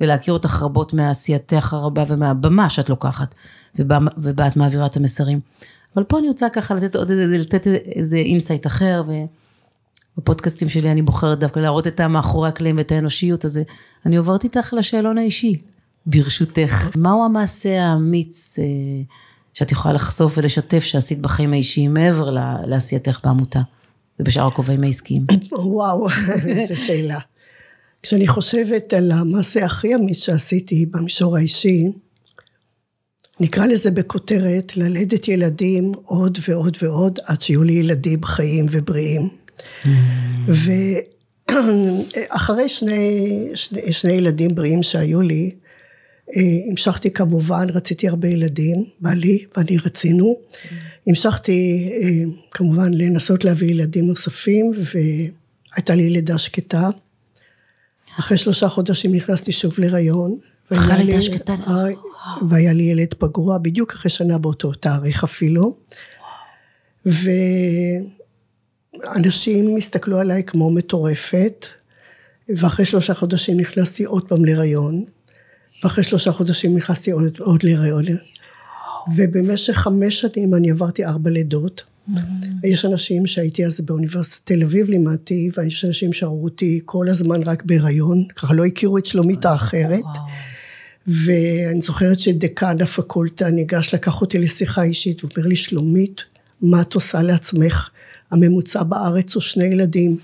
ולהכיר 0.00 0.34
אותך 0.34 0.62
רבות 0.62 0.92
מעשייתך 0.92 1.72
הרבה 1.72 2.04
ומהבמה 2.08 2.70
שאת 2.70 2.88
לוקחת 2.88 3.34
ובה 3.78 4.46
את 4.46 4.56
מעבירה 4.56 4.86
את 4.86 4.96
המסרים. 4.96 5.40
אבל 5.96 6.04
פה 6.04 6.18
אני 6.18 6.28
רוצה 6.28 6.48
ככה 6.48 6.74
לתת 6.74 6.96
עוד 6.96 7.10
איזה, 7.10 7.38
לתת 7.38 7.66
איזה 7.66 8.16
insight 8.16 8.66
אחר, 8.66 9.02
ובפודקאסטים 10.16 10.68
שלי 10.68 10.92
אני 10.92 11.02
בוחרת 11.02 11.38
דווקא 11.38 11.60
להראות 11.60 11.86
את 11.86 12.00
המאחורי 12.00 12.48
הקלעים 12.48 12.76
ואת 12.76 12.92
האנושיות, 12.92 13.44
אז 13.44 13.60
אני 14.06 14.16
עוברת 14.16 14.44
איתך 14.44 14.74
לשאלון 14.78 15.18
האישי, 15.18 15.56
ברשותך. 16.06 16.90
מהו 16.96 17.24
המעשה 17.24 17.84
האמיץ 17.84 18.58
אה, 18.58 18.64
שאת 19.54 19.72
יכולה 19.72 19.94
לחשוף 19.94 20.38
ולשתף 20.38 20.84
שעשית 20.84 21.20
בחיים 21.20 21.52
האישיים 21.52 21.94
מעבר 21.94 22.30
לעשייתך 22.66 23.20
בעמותה 23.24 23.60
ובשאר 24.20 24.46
הכובעים 24.46 24.82
העסקיים? 24.82 25.26
וואו, 25.52 26.08
איזה 26.46 26.76
שאלה. 26.76 27.18
כשאני 28.02 28.28
חושבת 28.28 28.92
על 28.92 29.12
המעשה 29.12 29.64
הכי 29.64 29.94
אמיץ 29.94 30.24
שעשיתי 30.24 30.86
במישור 30.86 31.36
האישי, 31.36 31.88
נקרא 33.40 33.66
לזה 33.66 33.90
בכותרת, 33.90 34.76
ללדת 34.76 35.28
ילדים 35.28 35.92
עוד 36.04 36.38
ועוד 36.48 36.76
ועוד, 36.82 37.18
עד 37.24 37.40
שיהיו 37.40 37.62
לי 37.62 37.72
ילדים 37.72 38.24
חיים 38.24 38.66
ובריאים. 38.70 39.28
Mm. 39.84 39.88
ואחרי 41.48 42.68
שני, 42.78 43.48
שני, 43.54 43.92
שני 43.92 44.12
ילדים 44.12 44.54
בריאים 44.54 44.82
שהיו 44.82 45.22
לי, 45.22 45.50
המשכתי 46.70 47.10
כמובן, 47.10 47.66
רציתי 47.70 48.08
הרבה 48.08 48.28
ילדים, 48.28 48.84
בעלי 49.00 49.44
ואני 49.56 49.76
רצינו. 49.84 50.36
המשכתי 51.06 51.90
אה, 52.02 52.08
כמובן 52.50 52.94
לנסות 52.94 53.44
להביא 53.44 53.70
ילדים 53.70 54.06
נוספים, 54.06 54.72
והייתה 54.74 55.94
לי 55.94 56.10
לידה 56.10 56.38
שקטה. 56.38 56.90
אחרי 58.18 58.36
שלושה 58.36 58.68
חודשים 58.68 59.14
נכנסתי 59.14 59.52
שוב 59.52 59.74
להיריון. 59.78 60.38
אחרי 60.72 61.04
לידה 61.04 61.22
שקטה. 61.22 61.54
והיה 62.48 62.72
לי 62.72 62.82
ילד 62.82 63.14
פגוע 63.18 63.58
בדיוק 63.58 63.92
אחרי 63.92 64.10
שנה 64.10 64.38
באותו 64.38 64.72
תאריך 64.72 65.24
אפילו. 65.24 65.74
ואנשים 69.04 69.76
הסתכלו 69.76 70.18
עליי 70.18 70.42
כמו 70.44 70.70
מטורפת, 70.70 71.66
ואחרי 72.48 72.84
שלושה 72.84 73.14
חודשים 73.14 73.60
נכנסתי 73.60 74.04
עוד 74.04 74.28
פעם 74.28 74.44
להיריון, 74.44 75.04
ואחרי 75.82 76.04
שלושה 76.04 76.32
חודשים 76.32 76.76
נכנסתי 76.76 77.10
עוד, 77.10 77.38
עוד 77.38 77.62
להיריון. 77.62 78.04
ובמשך 79.16 79.76
חמש 79.76 80.20
שנים 80.20 80.54
אני 80.54 80.70
עברתי 80.70 81.04
ארבע 81.04 81.30
לידות. 81.30 81.82
Mm-hmm. 81.82 82.20
יש 82.64 82.84
אנשים 82.84 83.26
שהייתי 83.26 83.66
אז 83.66 83.80
באוניברסיטת 83.80 84.40
תל 84.44 84.62
אביב 84.62 84.90
לימדתי, 84.90 85.50
ויש 85.56 85.84
אנשים 85.84 86.12
שראו 86.12 86.44
אותי 86.44 86.80
כל 86.84 87.08
הזמן 87.08 87.42
רק 87.42 87.62
בהיריון, 87.62 88.24
ככה 88.36 88.54
לא 88.54 88.64
הכירו 88.64 88.98
את 88.98 89.06
שלומית 89.06 89.44
האחרת. 89.44 90.04
ואני 91.06 91.80
זוכרת 91.80 92.18
שדקן 92.18 92.82
הפקולטה 92.82 93.50
ניגש 93.50 93.94
לקח 93.94 94.20
אותי 94.20 94.38
לשיחה 94.38 94.82
אישית, 94.82 95.24
ואומר 95.24 95.48
לי, 95.48 95.56
שלומית, 95.56 96.20
מה 96.62 96.80
את 96.80 96.94
עושה 96.94 97.22
לעצמך? 97.22 97.90
הממוצע 98.30 98.82
בארץ 98.82 99.34
הוא 99.34 99.40
שני 99.40 99.64
ילדים, 99.64 100.16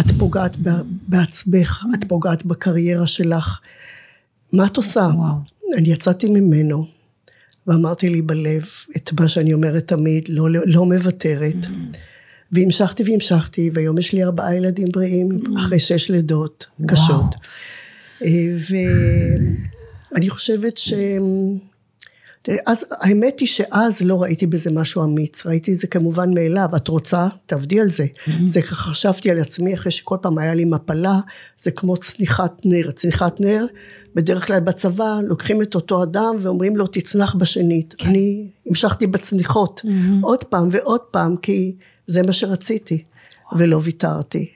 את 0.00 0.04
פוגעת 0.18 0.56
בעצמך, 1.08 1.84
את 1.94 2.04
פוגעת 2.08 2.46
בקריירה 2.46 3.06
שלך. 3.06 3.60
מה 4.52 4.66
את 4.66 4.76
עושה? 4.76 5.08
וואו. 5.14 5.34
אני 5.76 5.88
יצאתי 5.88 6.28
ממנו, 6.28 6.86
ואמרתי 7.66 8.08
לי 8.08 8.22
בלב 8.22 8.66
את 8.96 9.12
מה 9.20 9.28
שאני 9.28 9.52
אומרת 9.52 9.88
תמיד, 9.88 10.28
לא, 10.28 10.48
לא 10.50 10.86
מוותרת. 10.86 11.64
Mm-hmm. 11.64 11.98
והמשכתי 12.52 13.02
והמשכתי, 13.02 13.70
והיום 13.72 13.98
יש 13.98 14.12
לי 14.12 14.24
ארבעה 14.24 14.56
ילדים 14.56 14.88
בריאים, 14.92 15.28
mm-hmm. 15.30 15.58
אחרי 15.58 15.78
שש 15.78 16.10
לידות 16.10 16.66
קשות. 16.86 17.34
וואו. 18.20 18.30
ואני 20.12 20.30
חושבת 20.30 20.78
ש... 20.78 20.92
אז 22.66 22.84
האמת 22.90 23.40
היא 23.40 23.48
שאז 23.48 24.00
לא 24.00 24.22
ראיתי 24.22 24.46
בזה 24.46 24.70
משהו 24.70 25.04
אמיץ, 25.04 25.46
ראיתי 25.46 25.72
את 25.72 25.78
זה 25.78 25.86
כמובן 25.86 26.34
מאליו, 26.34 26.68
את 26.76 26.88
רוצה, 26.88 27.28
תעבדי 27.46 27.80
על 27.80 27.90
זה. 27.90 28.04
Mm-hmm. 28.04 28.30
זה 28.46 28.62
ככה 28.62 28.74
חשבתי 28.74 29.30
על 29.30 29.38
עצמי 29.38 29.74
אחרי 29.74 29.92
שכל 29.92 30.16
פעם 30.22 30.38
היה 30.38 30.54
לי 30.54 30.64
מפלה, 30.64 31.18
זה 31.58 31.70
כמו 31.70 31.96
צניחת 31.96 32.52
נר. 32.64 32.90
צניחת 32.90 33.40
נר, 33.40 33.66
בדרך 34.14 34.46
כלל 34.46 34.60
בצבא 34.60 35.20
לוקחים 35.22 35.62
את 35.62 35.74
אותו 35.74 36.02
אדם 36.02 36.36
ואומרים 36.40 36.76
לו 36.76 36.86
תצנח 36.86 37.34
בשנית. 37.34 37.94
כן. 37.98 38.08
אני 38.08 38.46
המשכתי 38.68 39.06
בצניחות 39.06 39.80
mm-hmm. 39.84 40.22
עוד 40.22 40.44
פעם 40.44 40.68
ועוד 40.72 41.00
פעם, 41.00 41.36
כי 41.36 41.74
זה 42.06 42.22
מה 42.22 42.32
שרציתי, 42.32 43.02
ולא 43.58 43.80
ויתרתי. 43.82 44.48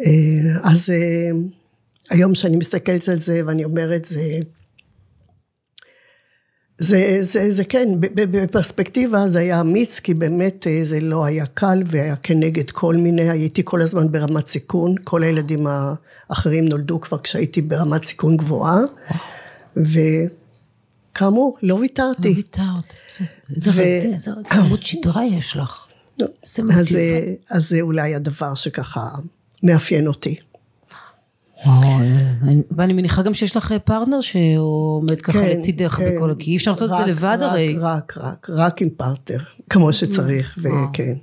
אה, 0.00 0.04
אז 0.62 0.90
אה, 0.90 1.30
היום 2.10 2.34
שאני 2.34 2.56
מסתכלת 2.56 3.08
על 3.08 3.20
זה 3.20 3.40
ואני 3.46 3.64
אומרת, 3.64 4.04
זה... 4.04 4.40
זה, 6.78 7.18
זה, 7.20 7.50
זה 7.50 7.64
כן, 7.64 7.88
בפרספקטיבה 8.00 9.28
זה 9.28 9.38
היה 9.38 9.60
אמיץ, 9.60 10.00
כי 10.00 10.14
באמת 10.14 10.66
אה, 10.66 10.80
זה 10.84 11.00
לא 11.00 11.24
היה 11.24 11.46
קל 11.46 11.82
והיה 11.86 12.16
כנגד 12.16 12.70
כל 12.70 12.96
מיני, 12.96 13.30
הייתי 13.30 13.62
כל 13.64 13.82
הזמן 13.82 14.12
ברמת 14.12 14.46
סיכון, 14.46 14.94
כל 15.04 15.22
הילדים 15.22 15.66
האחרים 15.66 16.68
נולדו 16.68 17.00
כבר 17.00 17.18
כשהייתי 17.18 17.62
ברמת 17.62 18.04
סיכון 18.04 18.36
גבוהה, 18.36 18.80
וכאמור, 19.76 21.58
לא 21.62 21.74
ויתרתי. 21.74 22.28
לא 22.30 22.36
ויתרת, 22.36 22.94
זה 23.56 23.70
עמוד 24.52 24.82
שדרה 24.82 25.24
יש 25.24 25.56
לך. 25.56 25.86
לא. 26.20 26.26
אז, 26.74 26.86
אז 27.50 27.68
זה 27.68 27.80
אולי 27.80 28.14
הדבר 28.14 28.54
שככה 28.54 29.08
מאפיין 29.62 30.06
אותי. 30.06 30.36
ואני 32.76 32.92
מניחה 32.92 33.22
גם 33.22 33.34
שיש 33.34 33.56
לך 33.56 33.74
פרטנר 33.84 34.20
שעומד 34.20 35.20
ככה 35.20 35.38
כן, 35.38 35.56
לצידך 35.58 35.92
כן. 35.92 36.16
בכל, 36.16 36.34
כי 36.38 36.50
אי 36.50 36.56
אפשר 36.56 36.70
לעשות 36.70 36.90
את 36.90 36.96
זה 36.96 37.06
לבד 37.06 37.38
הרי. 37.40 37.76
רק, 37.80 38.18
רק, 38.18 38.46
רק 38.50 38.82
עם 38.82 38.90
פרטנר, 38.90 39.38
כמו 39.70 39.92
שצריך, 39.92 40.58
וכן. 40.62 41.14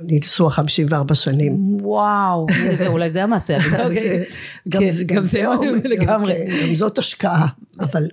אני 0.00 0.18
נשואה 0.18 0.50
54 0.50 1.14
שנים. 1.14 1.76
וואו, 1.82 2.46
אולי 2.86 3.10
זה 3.10 3.22
המעשה. 3.22 3.56
אוקיי. 3.84 4.24
גם 4.68 5.24
זה 5.24 5.44
לגמרי. 5.84 6.34
גם 6.62 6.74
זאת 6.74 6.98
השקעה, 6.98 7.46
אבל... 7.80 8.08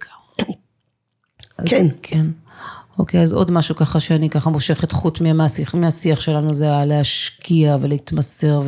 כן. 1.65 1.87
כן. 2.01 2.25
אוקיי, 2.99 3.21
אז 3.21 3.33
עוד 3.33 3.51
משהו 3.51 3.75
ככה 3.75 3.99
שאני 3.99 4.29
ככה 4.29 4.49
מושכת 4.49 4.91
חוט 4.91 5.21
מהשיח, 5.21 5.75
מהשיח 5.75 6.21
שלנו 6.21 6.53
זה 6.53 6.67
להשקיע 6.85 7.77
ולהתמסר 7.81 8.61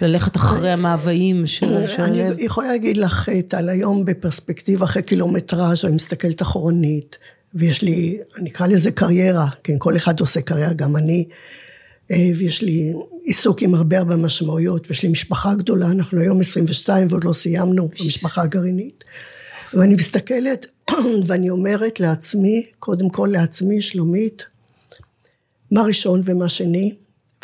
וללכת 0.00 0.36
אחרי 0.36 0.70
המאוויים 0.70 1.46
של 1.46 1.66
הלב. 1.66 2.00
אני 2.00 2.42
יכולה 2.42 2.68
להגיד 2.68 2.96
לך, 2.96 3.28
טל, 3.48 3.68
היום 3.68 4.04
בפרספקטיבה 4.04 4.84
אחרי 4.84 5.02
קילומטראז' 5.02 5.84
אני 5.84 5.94
מסתכלת 5.94 6.42
אחורנית, 6.42 7.18
ויש 7.54 7.82
לי, 7.82 8.18
אני 8.38 8.50
אקרא 8.50 8.66
לזה 8.66 8.90
קריירה, 8.90 9.48
כן, 9.64 9.74
כל 9.78 9.96
אחד 9.96 10.20
עושה 10.20 10.40
קריירה, 10.40 10.72
גם 10.72 10.96
אני, 10.96 11.28
אה, 12.12 12.30
ויש 12.38 12.62
לי 12.62 12.92
עיסוק 13.24 13.62
עם 13.62 13.74
הרבה 13.74 13.98
הרבה 13.98 14.16
משמעויות, 14.16 14.86
ויש 14.88 15.02
לי 15.02 15.08
משפחה 15.08 15.54
גדולה, 15.54 15.90
אנחנו 15.90 16.20
היום 16.20 16.40
22 16.40 17.06
ועוד 17.10 17.24
לא 17.24 17.32
סיימנו, 17.32 17.88
המשפחה 18.00 18.42
הגרעינית. 18.42 19.04
ואני 19.74 19.94
מסתכלת 19.94 20.66
ואני 21.26 21.50
אומרת 21.50 22.00
לעצמי, 22.00 22.64
קודם 22.78 23.10
כל 23.10 23.28
לעצמי, 23.32 23.82
שלומית, 23.82 24.44
מה 25.70 25.82
ראשון 25.82 26.20
ומה 26.24 26.48
שני, 26.48 26.94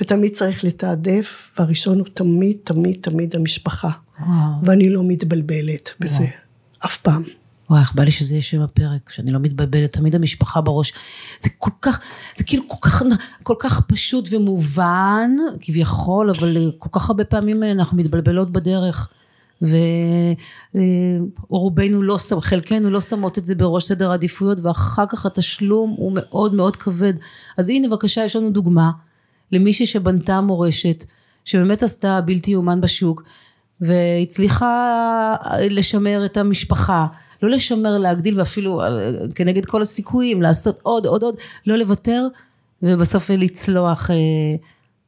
ותמיד 0.01 0.33
צריך 0.33 0.65
לתעדף, 0.65 1.51
והראשון 1.59 1.99
הוא 1.99 2.07
תמיד, 2.15 2.57
תמיד, 2.65 2.99
תמיד 3.01 3.37
המשפחה. 3.37 3.91
וואו. 4.21 4.67
ואני 4.67 4.91
לא 4.91 5.03
מתבלבלת 5.05 5.91
בזה, 6.01 6.17
וואו. 6.17 6.29
אף 6.85 6.97
פעם. 6.97 7.23
וואי, 7.71 7.81
איך 7.81 7.95
בא 7.95 8.05
לי 8.05 8.11
שזה 8.11 8.35
יהיה 8.35 8.43
שם 8.43 8.61
הפרק, 8.61 9.11
שאני 9.11 9.33
לא 9.33 9.39
מתבלבלת, 9.39 9.93
תמיד 9.93 10.15
המשפחה 10.15 10.61
בראש. 10.61 10.93
זה 11.39 11.51
כל 11.59 11.71
כך, 11.83 12.01
זה 12.37 12.45
כאילו 12.45 12.69
כל 12.69 12.89
כך, 12.89 13.03
כל 13.43 13.55
כך 13.59 13.87
פשוט 13.87 14.29
ומובן, 14.31 15.31
כביכול, 15.61 16.31
אבל 16.31 16.73
כל 16.79 16.89
כך 16.93 17.11
הרבה 17.11 17.25
פעמים 17.25 17.63
אנחנו 17.63 17.97
מתבלבלות 17.97 18.53
בדרך. 18.53 19.09
ורובנו 21.51 22.03
לא 22.03 22.19
שם, 22.19 22.41
חלקנו 22.41 22.91
לא 22.91 23.01
שמות 23.01 23.39
את 23.39 23.45
זה 23.45 23.55
בראש 23.55 23.85
סדר 23.85 24.11
העדיפויות 24.11 24.61
ואחר 24.63 25.07
כך 25.09 25.27
התשלום 25.27 25.95
הוא 25.97 26.13
מאוד 26.15 26.55
מאוד 26.55 26.77
כבד. 26.77 27.15
אז 27.57 27.69
הנה 27.69 27.89
בבקשה 27.89 28.25
יש 28.25 28.37
לנו 28.37 28.51
דוגמה 28.51 28.91
למישהי 29.53 29.87
שבנתה 29.87 30.41
מורשת, 30.41 31.05
שבאמת 31.45 31.83
עשתה 31.83 32.21
בלתי 32.21 32.51
יאומן 32.51 32.81
בשוק 32.81 33.23
והצליחה 33.81 35.35
לשמר 35.71 36.25
את 36.25 36.37
המשפחה. 36.37 37.07
לא 37.43 37.51
לשמר, 37.51 37.99
להגדיל 37.99 38.39
ואפילו 38.39 38.83
כנגד 39.35 39.65
כל 39.65 39.83
הסיכויים 39.83 40.43
לעשות 40.43 40.79
עוד 40.83 41.07
עוד 41.07 41.23
עוד, 41.23 41.35
לא 41.67 41.77
לוותר 41.77 42.27
ובסוף 42.83 43.31
לצלוח 43.31 44.11
אה, 44.11 44.17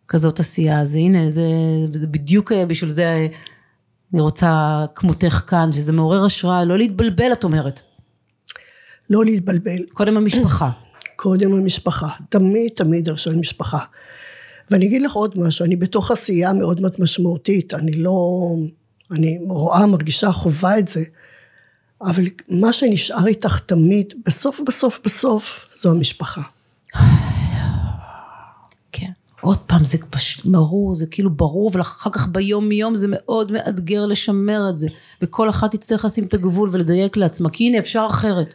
כזאת 0.08 0.40
עשייה. 0.40 0.80
אז 0.80 0.94
הנה 0.94 1.30
זה, 1.30 1.42
זה 1.92 2.06
בדיוק 2.06 2.52
אה, 2.52 2.66
בשביל 2.66 2.90
זה 2.90 3.16
אני 4.12 4.20
רוצה 4.20 4.84
כמותך 4.94 5.42
כאן, 5.46 5.72
שזה 5.72 5.92
מעורר 5.92 6.24
השראה, 6.24 6.64
לא 6.64 6.78
להתבלבל 6.78 7.32
את 7.32 7.44
אומרת. 7.44 7.80
לא 9.10 9.24
להתבלבל. 9.24 9.84
קודם 9.92 10.16
המשפחה. 10.16 10.70
קודם 11.16 11.54
המשפחה, 11.54 12.08
תמיד 12.28 12.72
תמיד 12.74 13.08
ראשון 13.08 13.38
משפחה. 13.38 13.78
ואני 14.70 14.86
אגיד 14.86 15.02
לך 15.02 15.12
עוד 15.12 15.38
משהו, 15.38 15.64
אני 15.64 15.76
בתוך 15.76 16.10
עשייה 16.10 16.52
מאוד 16.52 16.80
מאוד 16.80 16.94
משמעותית, 16.98 17.74
אני 17.74 17.92
לא, 17.92 18.48
אני 19.10 19.38
רואה, 19.48 19.86
מרגישה, 19.86 20.32
חווה 20.32 20.78
את 20.78 20.88
זה, 20.88 21.02
אבל 22.02 22.24
מה 22.48 22.72
שנשאר 22.72 23.26
איתך 23.26 23.58
תמיד, 23.66 24.12
בסוף 24.26 24.60
בסוף 24.66 25.00
בסוף, 25.04 25.66
זו 25.80 25.90
המשפחה. 25.90 26.42
עוד 29.46 29.58
פעם, 29.58 29.84
זה 29.84 29.98
פשוט 30.10 30.46
ברור, 30.46 30.94
זה 30.94 31.06
כאילו 31.06 31.30
ברור, 31.30 31.70
ואחר 31.74 32.10
כך 32.10 32.28
ביום 32.28 32.72
יום 32.72 32.96
זה 32.96 33.06
מאוד 33.10 33.52
מאתגר 33.52 34.06
לשמר 34.06 34.60
את 34.70 34.78
זה. 34.78 34.88
וכל 35.22 35.50
אחת 35.50 35.76
תצטרך 35.76 36.04
לשים 36.04 36.24
את 36.24 36.34
הגבול 36.34 36.68
ולדייק 36.72 37.16
לעצמה, 37.16 37.50
כי 37.50 37.66
הנה 37.66 37.78
אפשר 37.78 38.06
אחרת. 38.10 38.54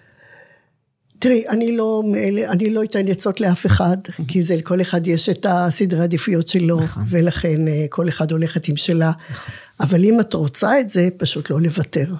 תראי, 1.19 1.43
אני 1.49 1.77
לא 1.77 2.03
אני 2.49 2.69
לא 2.69 2.83
אתן 2.83 3.07
עצות 3.07 3.41
לאף 3.41 3.65
אחד, 3.65 3.97
כי 4.27 4.43
זה 4.43 4.55
לכל 4.55 4.81
אחד 4.81 5.07
יש 5.07 5.29
את 5.29 5.45
הסדרי 5.49 5.99
העדיפויות 5.99 6.47
שלו, 6.47 6.81
נכון. 6.81 7.03
ולכן 7.09 7.67
אה, 7.67 7.85
כל 7.89 8.09
אחד 8.09 8.31
הולכת 8.31 8.67
עם 8.67 8.75
שלה. 8.75 9.11
נכון. 9.29 9.53
אבל 9.79 10.03
אם 10.03 10.19
את 10.19 10.33
רוצה 10.33 10.79
את 10.79 10.89
זה, 10.89 11.09
פשוט 11.17 11.49
לא 11.49 11.61
לוותר. 11.61 12.13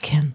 כן. 0.00 0.26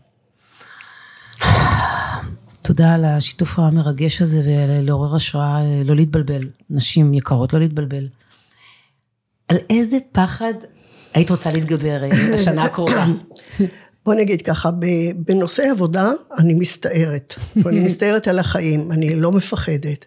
תודה 2.62 2.94
על 2.94 3.06
השיתוף 3.06 3.60
המרגש 3.60 4.22
הזה 4.22 4.42
ולעורר 4.46 5.16
השראה, 5.16 5.62
לא 5.86 5.96
להתבלבל, 5.96 6.50
נשים 6.70 7.14
יקרות, 7.14 7.54
לא 7.54 7.60
להתבלבל. 7.60 8.08
על 9.48 9.58
איזה 9.70 9.98
פחד 10.12 10.54
היית 11.14 11.30
רוצה 11.30 11.54
להתגבר 11.54 12.04
אה, 12.04 12.10
בשנה 12.34 12.64
הקרובה? 12.64 13.06
בוא 14.06 14.14
נגיד 14.14 14.42
ככה, 14.42 14.70
בנושא 15.16 15.64
עבודה 15.72 16.12
אני 16.40 16.54
מסתערת. 16.54 17.36
אני 17.70 17.80
מסתערת 17.80 18.28
על 18.28 18.40
החיים, 18.40 18.92
אני 18.92 19.16
לא 19.16 19.32
מפחדת. 19.32 20.06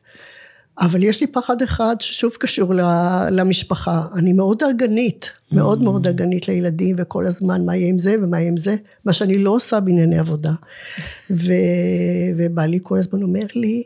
אבל 0.80 1.02
יש 1.02 1.20
לי 1.20 1.26
פחד 1.26 1.62
אחד 1.62 1.96
ששוב 2.00 2.32
קשור 2.40 2.72
למשפחה. 3.30 4.02
אני 4.16 4.32
מאוד 4.32 4.58
דאגנית, 4.58 5.32
מאוד 5.52 5.82
מאוד 5.82 6.02
דאגנית 6.02 6.48
לילדים, 6.48 6.96
וכל 6.98 7.26
הזמן 7.26 7.64
מה 7.64 7.76
יהיה 7.76 7.88
עם 7.88 7.98
זה 7.98 8.16
ומה 8.22 8.38
יהיה 8.38 8.48
עם 8.48 8.56
זה, 8.56 8.76
מה 9.04 9.12
שאני 9.12 9.38
לא 9.38 9.50
עושה 9.50 9.80
בענייני 9.80 10.18
עבודה. 10.18 10.52
ו... 11.30 11.52
ובעלי 12.36 12.78
כל 12.82 12.98
הזמן 12.98 13.22
אומר 13.22 13.46
לי, 13.54 13.82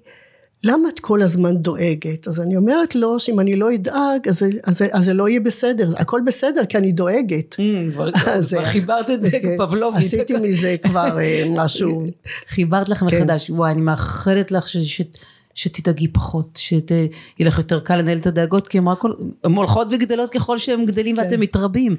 למה 0.64 0.88
את 0.88 1.00
כל 1.00 1.22
הזמן 1.22 1.56
דואגת? 1.56 2.28
אז 2.28 2.40
אני 2.40 2.56
אומרת 2.56 2.94
לו 2.94 3.20
שאם 3.20 3.40
אני 3.40 3.56
לא 3.56 3.74
אדאג, 3.74 4.28
אז, 4.28 4.42
אז, 4.64 4.82
אז 4.92 5.04
זה 5.04 5.14
לא 5.14 5.28
יהיה 5.28 5.40
בסדר, 5.40 5.92
הכל 5.96 6.20
בסדר 6.26 6.64
כי 6.64 6.78
אני 6.78 6.92
דואגת. 6.92 7.54
Mm, 7.54 7.92
כבר 7.92 8.10
חיברת 8.64 9.10
את 9.10 9.24
זה 9.24 9.30
כפבלובית. 9.30 10.04
עשיתי 10.04 10.36
מזה 10.36 10.76
כבר 10.82 11.20
אה, 11.20 11.44
משהו. 11.50 12.06
חיברת 12.54 12.88
לך 12.88 12.98
כן. 12.98 13.06
מחדש, 13.06 13.50
וואי, 13.50 13.70
אני 13.70 13.80
מאחלת 13.80 14.50
לך 14.50 14.68
ש... 14.68 14.76
שתדאגי 15.58 16.08
פחות, 16.08 16.56
שיהיה 16.56 17.08
לך 17.40 17.58
יותר 17.58 17.80
קל 17.80 17.96
לנהל 17.96 18.18
את 18.18 18.26
הדאגות, 18.26 18.68
כי 18.68 18.78
הן 18.78 19.54
הולכות 19.54 19.88
וגדלות 19.90 20.30
ככל 20.30 20.58
שהן 20.58 20.86
גדלים 20.86 21.16
כן. 21.16 21.22
ואתם 21.22 21.40
מתרבים. 21.40 21.96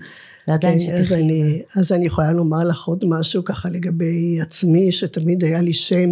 ועדיין 0.48 0.80
כן, 0.80 0.86
שתחי. 0.86 1.02
אז 1.02 1.14
אני, 1.14 1.62
אז 1.76 1.92
אני 1.92 2.06
יכולה 2.06 2.32
לומר 2.32 2.64
לך 2.64 2.86
עוד 2.86 3.06
משהו 3.08 3.44
ככה 3.44 3.70
לגבי 3.70 4.42
עצמי, 4.42 4.92
שתמיד 4.92 5.44
היה 5.44 5.62
לי 5.62 5.74
שם, 5.74 6.10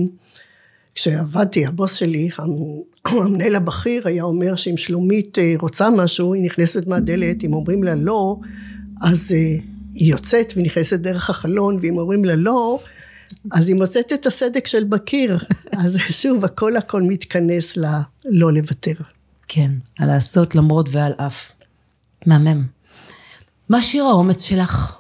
כשעבדתי, 0.95 1.65
הבוס 1.65 1.93
שלי, 1.93 2.29
המנהל 3.05 3.55
הבכיר 3.55 4.07
היה 4.07 4.23
אומר 4.23 4.55
שאם 4.55 4.77
שלומית 4.77 5.39
אה, 5.39 5.53
רוצה 5.59 5.89
משהו, 5.89 6.33
היא 6.33 6.45
נכנסת 6.45 6.87
מהדלת, 6.87 7.43
אם 7.43 7.53
אומרים 7.53 7.83
לה 7.83 7.95
לא, 7.95 8.37
אז 9.03 9.31
אה, 9.31 9.37
היא 9.93 10.11
יוצאת 10.11 10.53
ונכנסת 10.55 10.99
דרך 10.99 11.29
החלון, 11.29 11.79
ואם 11.81 11.97
אומרים 11.97 12.25
לה 12.25 12.35
לא, 12.35 12.79
אז 13.51 13.67
היא 13.67 13.75
מוצאת 13.75 14.13
את 14.13 14.25
הסדק 14.25 14.67
של 14.67 14.83
בקיר. 14.83 15.37
אז 15.71 15.97
שוב, 16.09 16.45
הכל 16.45 16.77
הכל 16.77 17.01
מתכנס 17.01 17.77
ללא 17.77 18.53
לוותר. 18.53 18.93
כן, 19.47 19.71
על 19.99 20.07
לעשות 20.07 20.55
למרות 20.55 20.89
ועל 20.91 21.13
אף. 21.17 21.51
מהמם. 22.25 22.65
מה 23.69 23.81
שיר 23.81 24.03
האומץ 24.03 24.43
שלך? 24.43 24.97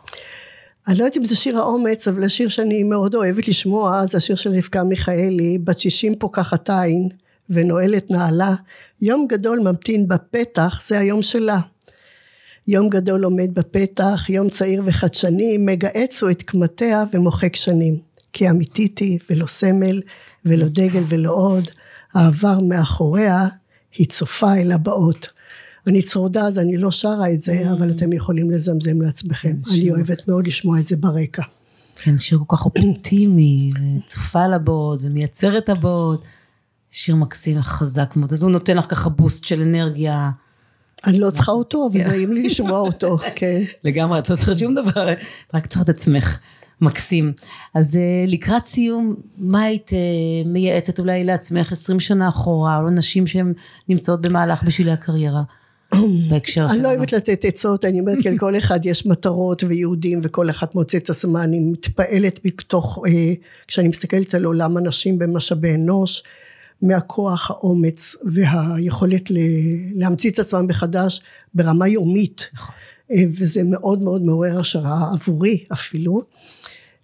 אני 0.87 0.97
לא 0.97 1.03
יודעת 1.03 1.17
אם 1.17 1.25
זה 1.25 1.35
שיר 1.35 1.57
האומץ, 1.57 2.07
אבל 2.07 2.23
השיר 2.23 2.49
שאני 2.49 2.83
מאוד 2.83 3.15
אוהבת 3.15 3.47
לשמוע, 3.47 4.05
זה 4.05 4.17
השיר 4.17 4.35
של 4.35 4.49
רבקה 4.49 4.83
מיכאלי, 4.83 5.57
בת 5.57 5.79
שישים 5.79 6.15
פוקחת 6.19 6.69
עין, 6.69 7.09
ונועלת 7.49 8.11
נעלה. 8.11 8.55
יום 9.01 9.27
גדול 9.29 9.59
ממתין 9.59 10.07
בפתח, 10.07 10.81
זה 10.87 10.99
היום 10.99 11.21
שלה. 11.21 11.59
יום 12.67 12.89
גדול 12.89 13.23
עומד 13.23 13.53
בפתח, 13.53 14.25
יום 14.29 14.49
צעיר 14.49 14.83
וחדשני, 14.85 15.57
מגהץ 15.57 16.23
הוא 16.23 16.31
את 16.31 16.41
קמטיה 16.41 17.03
ומוחק 17.13 17.55
שנים. 17.55 18.06
כי 18.33 18.49
אמיתית 18.49 18.99
היא, 18.99 19.19
ולא 19.29 19.45
סמל, 19.45 20.01
ולא 20.45 20.67
דגל 20.67 21.03
ולא 21.07 21.31
עוד. 21.31 21.67
העבר 22.13 22.59
מאחוריה, 22.59 23.47
היא 23.97 24.07
צופה 24.07 24.55
אל 24.55 24.71
הבאות. 24.71 25.27
אני 25.87 26.01
צרודה 26.01 26.41
אז 26.41 26.59
אני 26.59 26.77
לא 26.77 26.91
שרה 26.91 27.33
את 27.33 27.41
זה, 27.41 27.71
אבל 27.71 27.91
אתם 27.91 28.13
יכולים 28.13 28.51
לזמזם 28.51 29.01
לעצמכם. 29.01 29.55
אני 29.73 29.91
אוהבת 29.91 30.27
מאוד 30.27 30.47
לשמוע 30.47 30.79
את 30.79 30.87
זה 30.87 30.97
ברקע. 30.97 31.43
כן, 31.95 32.17
שיר 32.17 32.39
כל 32.45 32.57
כך 32.57 32.65
אופטימי, 32.65 33.69
צופה 34.07 34.43
על 34.43 34.53
הבאות 34.53 34.99
ומייצר 35.01 35.57
את 35.57 35.69
הבאות. 35.69 36.23
שיר 36.91 37.15
מקסים, 37.15 37.61
חזק 37.61 38.15
מאוד. 38.15 38.33
אז 38.33 38.43
הוא 38.43 38.51
נותן 38.51 38.77
לך 38.77 38.85
ככה 38.89 39.09
בוסט 39.09 39.45
של 39.45 39.61
אנרגיה. 39.61 40.31
אני 41.07 41.19
לא 41.19 41.31
צריכה 41.31 41.51
אותו, 41.51 41.89
אבל 41.91 42.07
נעים 42.07 42.33
לי 42.33 42.43
לשמוע 42.43 42.79
אותו, 42.79 43.17
כן. 43.35 43.63
לגמרי, 43.83 44.19
את 44.19 44.29
לא 44.29 44.35
צריכה 44.35 44.57
שום 44.57 44.75
דבר, 44.75 45.07
רק 45.53 45.65
צריכה 45.65 45.83
את 45.83 45.89
עצמך. 45.89 46.39
מקסים. 46.81 47.33
אז 47.73 47.95
אה, 47.95 48.25
לקראת 48.27 48.65
סיום, 48.65 49.15
מה 49.37 49.63
היית 49.63 49.91
אה, 49.93 49.97
מייעצת 50.45 50.99
אולי 50.99 51.23
לעצמך 51.23 51.71
20 51.71 51.99
שנה 51.99 52.29
אחורה, 52.29 52.77
או 52.77 52.83
לנשים 52.83 53.27
שהן 53.27 53.53
נמצאות 53.89 54.21
במהלך 54.21 54.63
בשבילי 54.63 54.91
הקריירה? 54.91 55.43
בהקשר 56.29 56.67
שלנו. 56.67 56.73
אני 56.73 56.83
לא 56.83 56.89
אוהבת 56.89 57.13
לתת 57.13 57.45
עצות, 57.45 57.85
אני 57.85 57.99
אומרת 57.99 58.17
כי 58.21 58.29
לכל 58.29 58.57
אחד 58.57 58.85
יש 58.85 59.05
מטרות 59.05 59.63
ויהודים 59.63 60.19
וכל 60.23 60.49
אחד 60.49 60.67
מוצא 60.75 60.97
את 60.97 61.09
עצמה, 61.09 61.43
אני 61.43 61.59
מתפעלת 61.59 62.45
מתוך, 62.45 63.03
אה, 63.07 63.33
כשאני 63.67 63.87
מסתכלת 63.87 64.33
על 64.33 64.45
עולם 64.45 64.77
הנשים 64.77 65.19
במשאבי 65.19 65.75
אנוש, 65.75 66.23
מהכוח, 66.81 67.51
האומץ 67.51 68.15
והיכולת 68.23 69.31
להמציא 69.95 70.31
את 70.31 70.39
עצמם 70.39 70.67
מחדש 70.67 71.21
ברמה 71.53 71.87
יומית. 71.87 72.49
נכון. 72.53 72.75
וזה 73.11 73.61
מאוד 73.63 74.01
מאוד 74.01 74.21
מעורר 74.21 74.59
השראה 74.59 75.11
עבורי 75.13 75.63
אפילו. 75.73 76.21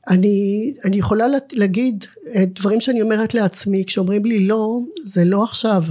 אני, 0.10 0.74
אני 0.86 0.98
יכולה 0.98 1.26
להגיד 1.54 2.06
דברים 2.46 2.82
שאני 2.82 3.02
אומרת 3.02 3.34
לעצמי, 3.34 3.84
כשאומרים 3.88 4.26
לי 4.26 4.48
לא, 4.48 4.80
זה 5.04 5.26
לא 5.26 5.44
עכשיו. 5.44 5.84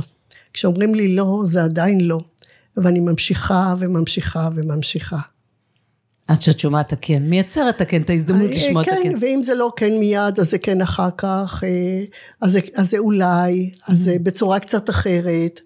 כשאומרים 0.53 0.95
לי 0.95 1.15
לא, 1.15 1.41
זה 1.45 1.65
עדיין 1.65 2.01
לא. 2.01 2.21
ואני 2.77 3.01
ממשיכה 3.01 3.75
וממשיכה 3.79 4.49
וממשיכה. 4.55 5.19
עד 6.29 6.43
שאת 6.43 6.59
שומעת 6.59 6.93
הכן, 6.93 7.23
מייצרת 7.23 7.81
הכן, 7.81 8.03
את 8.03 8.11
ההזדמנות 8.11 8.51
אה, 8.51 8.57
לשמוע 8.57 8.83
את 8.83 8.89
הכן. 8.89 9.03
כן, 9.03 9.15
ואם 9.21 9.43
זה 9.43 9.55
לא 9.55 9.73
כן 9.77 9.99
מיד, 9.99 10.41
אז 10.41 10.51
זה 10.51 10.59
כן 10.59 10.81
אחר 10.81 11.09
כך, 11.17 11.65
אה, 11.67 12.05
אז 12.41 12.53
זה, 12.53 12.61
אז 12.75 12.91
זה 12.91 12.99
אולי, 12.99 13.71
אז 13.89 13.99
זה 13.99 14.17
בצורה 14.23 14.61
קצת 14.61 14.91
אחרת, 14.91 15.61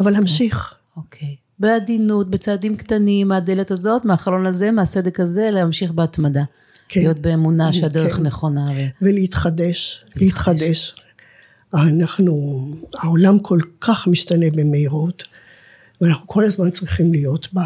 אבל 0.00 0.12
להמשיך. 0.12 0.74
אוקיי. 0.96 1.36
בעדינות, 1.58 2.30
בצעדים 2.30 2.76
קטנים, 2.76 3.28
מהדלת 3.28 3.70
הזאת, 3.70 4.04
מהחלון 4.04 4.46
הזה, 4.46 4.70
מהסדק 4.70 5.20
הזה, 5.20 5.50
להמשיך 5.52 5.92
בהתמדה. 5.92 6.42
כן. 6.88 7.00
להיות 7.00 7.18
באמונה 7.18 7.72
שהדרך 7.72 8.16
כן. 8.16 8.22
נכונה. 8.22 8.64
ו... 8.76 8.86
ולהתחדש, 9.02 10.04
להתחדש. 10.16 10.94
אנחנו, 11.74 12.34
העולם 12.94 13.38
כל 13.38 13.58
כך 13.80 14.06
משתנה 14.06 14.46
במהירות, 14.52 15.22
ואנחנו 16.00 16.26
כל 16.26 16.44
הזמן 16.44 16.70
צריכים 16.70 17.12
להיות 17.12 17.48
ב... 17.54 17.58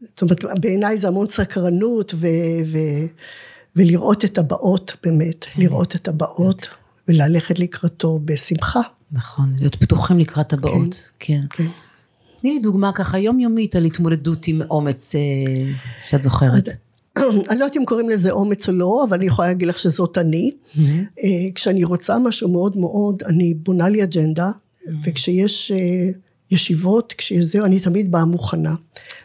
זאת 0.00 0.22
אומרת, 0.22 0.60
בעיניי 0.60 0.98
זה 0.98 1.08
המון 1.08 1.28
סקרנות 1.28 2.14
ו... 2.16 2.26
ו... 2.66 2.78
ולראות 3.76 4.24
את 4.24 4.38
הבאות 4.38 4.96
באמת, 5.02 5.44
כן. 5.44 5.62
לראות 5.62 5.96
את 5.96 6.08
הבאות 6.08 6.68
וללכת 7.08 7.58
לקראתו 7.58 8.20
בשמחה. 8.24 8.80
נכון, 9.12 9.54
להיות 9.60 9.76
פתוחים 9.76 10.18
לקראת 10.18 10.52
הבאות, 10.52 11.10
כן. 11.18 11.40
כן. 11.50 11.64
כן. 11.64 11.70
תני 12.40 12.50
לי 12.50 12.58
דוגמה 12.58 12.92
ככה 12.92 13.18
יומיומית 13.18 13.76
על 13.76 13.84
התמודדות 13.84 14.48
עם 14.48 14.62
אומץ 14.70 15.14
אה, 15.14 15.20
שאת 16.08 16.22
זוכרת. 16.22 16.68
אני 17.50 17.58
לא 17.58 17.64
יודעת 17.64 17.76
אם 17.76 17.84
קוראים 17.84 18.08
לזה 18.08 18.30
אומץ 18.30 18.68
או 18.68 18.74
לא, 18.74 19.04
אבל 19.08 19.16
אני 19.16 19.26
יכולה 19.26 19.48
להגיד 19.48 19.68
לך 19.68 19.78
שזאת 19.78 20.18
אני. 20.18 20.50
Mm-hmm. 20.50 20.80
כשאני 21.54 21.84
רוצה 21.84 22.18
משהו 22.18 22.48
מאוד 22.48 22.76
מאוד, 22.76 23.22
אני 23.22 23.54
בונה 23.54 23.88
לי 23.88 24.02
אג'נדה, 24.02 24.50
mm-hmm. 24.50 24.90
וכשיש 25.04 25.72
אה, 25.72 26.08
ישיבות, 26.50 27.14
כשזהו, 27.18 27.64
אני 27.64 27.80
תמיד 27.80 28.12
באה 28.12 28.24
מוכנה. 28.24 28.74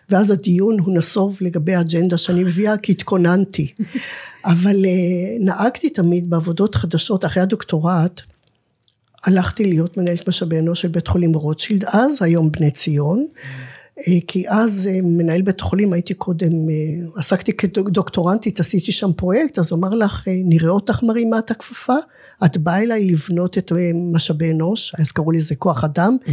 ואז 0.10 0.32
הדיון 0.32 0.80
הוא 0.80 0.94
נסוב 0.94 1.38
לגבי 1.42 1.74
האג'נדה 1.74 2.18
שאני 2.18 2.44
מביאה, 2.44 2.78
כי 2.78 2.92
התכוננתי. 2.92 3.72
אבל 4.46 4.86
אה, 4.86 5.38
נהגתי 5.40 5.90
תמיד 5.90 6.30
בעבודות 6.30 6.76
חדשות, 6.76 7.26
אחרי 7.26 7.44
הדוקטורט, 7.44 8.22
הלכתי 9.26 9.66
להיות 9.66 9.98
מנהלת 9.98 10.28
משאבי 10.28 10.60
אנוש 10.60 10.82
של 10.82 10.88
בית 10.88 11.08
חולים 11.08 11.34
רוטשילד, 11.34 11.86
אז 11.86 12.18
היום 12.22 12.52
בני 12.52 12.72
ציון. 12.72 13.28
אה, 14.00 14.18
כי 14.28 14.50
אז 14.50 14.90
אה, 14.92 15.00
מנהל 15.04 15.42
בית 15.42 15.62
חולים, 15.62 15.94
הייתי 15.94 16.14
קודם, 16.14 16.70
אה, 16.70 16.76
עסקתי 17.16 17.54
כדוקטורנטית, 17.54 18.60
עשיתי 18.60 18.92
שם 18.92 19.14
פרויקט, 19.14 19.60
אז 19.60 19.72
הוא 19.72 19.80
אמר 19.80 19.90
לך, 19.90 20.28
נראה 20.28 20.70
אותך 20.70 21.04
מרימה 21.04 21.40
את 21.40 21.52
הכפפה, 21.52 21.96
את 22.46 22.58
באה 22.58 22.84
אליי 22.84 23.08
לבנות 23.08 23.58
את 23.58 23.72
משאבי 24.14 24.52
אנוש, 24.52 24.96
אז 25.00 25.12
קראו 25.12 25.32
לזה 25.32 25.56
כוח 25.56 25.84
אדם, 25.84 26.18
mm-hmm. 26.26 26.30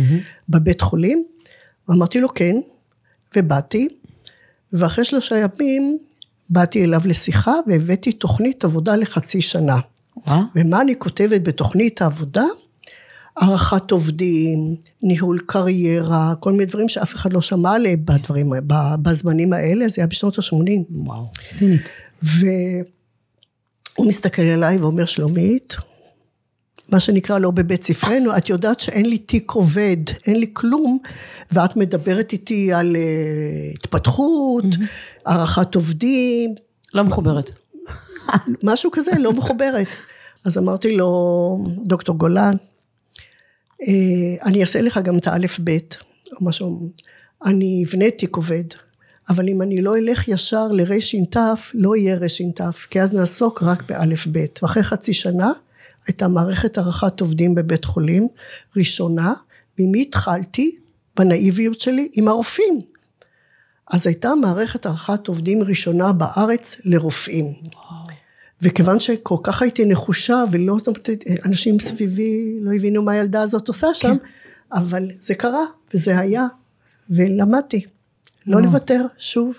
בבית 0.49 0.81
חולים, 0.81 1.25
אמרתי 1.90 2.21
לו 2.21 2.29
כן, 2.29 2.57
ובאתי, 3.37 3.88
ואחרי 4.73 5.05
שלושה 5.05 5.37
ימים 5.37 5.99
באתי 6.51 6.85
אליו 6.85 7.01
לשיחה 7.05 7.55
והבאתי 7.66 8.12
תוכנית 8.12 8.64
עבודה 8.64 8.97
לחצי 8.97 9.42
שנה. 9.42 9.77
ומה 10.55 10.81
אני 10.81 10.99
כותבת 10.99 11.42
בתוכנית 11.42 12.03
העבודה? 12.03 12.44
הערכת 13.40 13.90
עובדים, 13.90 14.77
ניהול 15.03 15.38
קריירה, 15.46 16.35
כל 16.40 16.53
מיני 16.53 16.64
דברים 16.64 16.88
שאף 16.88 17.14
אחד 17.14 17.33
לא 17.33 17.40
שמע 17.40 17.72
עליהם 17.72 18.01
בדברים, 18.05 18.53
בזמנים 19.03 19.53
האלה, 19.53 19.88
זה 19.88 19.94
היה 19.96 20.07
בשנות 20.07 20.38
ה-80. 20.38 20.70
וואו, 20.90 21.31
סינית. 21.46 21.88
והוא 22.22 22.46
מסתכל 24.07 24.42
עליי 24.42 24.79
ואומר, 24.79 25.05
שלומית, 25.05 25.77
מה 26.88 27.01
שנקרא 27.01 27.38
לא 27.38 27.51
בבית 27.51 27.83
ספרנו, 27.83 28.37
את 28.37 28.48
יודעת 28.48 28.81
שאין 28.81 29.07
לי 29.07 29.18
תיק 29.18 29.51
עובד, 29.51 29.96
אין 30.27 30.37
לי 30.37 30.46
כלום, 30.53 30.98
ואת 31.53 31.77
מדברת 31.77 32.33
איתי 32.33 32.72
על 32.72 32.96
uh, 32.96 33.79
התפתחות, 33.79 34.64
הערכת 35.27 35.74
עובדים. 35.74 36.55
לא 36.94 37.05
מחוברת. 37.05 37.51
משהו 38.62 38.90
כזה, 38.90 39.11
לא 39.18 39.33
מחוברת. 39.33 39.87
אז 40.44 40.59
אמרתי 40.59 40.96
לו, 40.96 41.11
דוקטור 41.85 42.16
גולן, 42.16 42.57
אני 44.44 44.60
אעשה 44.60 44.80
לך 44.80 44.98
גם 44.98 45.18
את 45.18 45.26
האלף-בית, 45.26 45.96
או 46.32 46.46
משהו, 46.46 46.88
אני 47.44 47.84
אבנה 47.88 48.10
תיק 48.10 48.36
עובד, 48.36 48.64
אבל 49.28 49.48
אם 49.48 49.62
אני 49.62 49.82
לא 49.82 49.96
אלך 49.96 50.28
ישר 50.28 50.68
לרש"ת, 50.72 51.36
לא 51.74 51.96
יהיה 51.96 52.16
רש"ת, 52.16 52.60
כי 52.90 53.00
אז 53.00 53.12
נעסוק 53.12 53.62
רק 53.62 53.82
באלף-בית. 53.88 54.60
ואחרי 54.62 54.82
חצי 54.82 55.12
שנה 55.12 55.52
הייתה 56.06 56.28
מערכת 56.28 56.78
הערכת 56.78 57.20
עובדים 57.20 57.54
בבית 57.54 57.84
חולים, 57.84 58.28
ראשונה, 58.76 59.34
ועם 59.78 59.92
התחלתי? 59.94 60.76
בנאיביות 61.16 61.80
שלי, 61.80 62.08
עם 62.12 62.28
הרופאים. 62.28 62.80
אז 63.92 64.06
הייתה 64.06 64.34
מערכת 64.34 64.86
הערכת 64.86 65.26
עובדים 65.26 65.62
ראשונה 65.62 66.12
בארץ 66.12 66.76
לרופאים. 66.84 67.54
וכיוון 68.62 69.01
שכל 69.01 69.37
כך 69.42 69.62
הייתי 69.62 69.85
נחושה 69.85 70.44
ולא, 70.53 70.79
אנשים 71.44 71.81
סביבי 71.81 72.59
לא 72.61 72.73
הבינו 72.73 73.03
מה 73.03 73.12
הילדה 73.12 73.42
הזאת 73.42 73.68
עושה 73.68 73.94
שם, 73.94 74.09
כן. 74.09 74.16
אבל 74.73 75.11
זה 75.21 75.35
קרה 75.35 75.64
וזה 75.94 76.18
היה, 76.18 76.47
ולמדתי. 77.11 77.85
לא 78.47 78.62
לוותר, 78.62 79.07
שוב. 79.18 79.55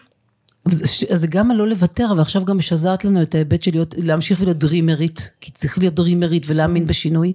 אז 0.65 1.03
זה 1.13 1.27
גם 1.27 1.51
הלא 1.51 1.67
לוותר, 1.67 2.13
ועכשיו 2.17 2.45
גם 2.45 2.57
משזרת 2.57 3.05
לנו 3.05 3.21
את 3.21 3.35
ההיבט 3.35 3.63
של 3.63 3.71
להיות, 3.71 3.95
להמשיך 3.97 4.41
ולהיות 4.41 4.57
דרימרית, 4.57 5.31
כי 5.41 5.51
צריך 5.51 5.77
להיות 5.77 5.93
דרימרית 5.93 6.43
ולהאמין 6.47 6.87
בשינוי. 6.87 7.33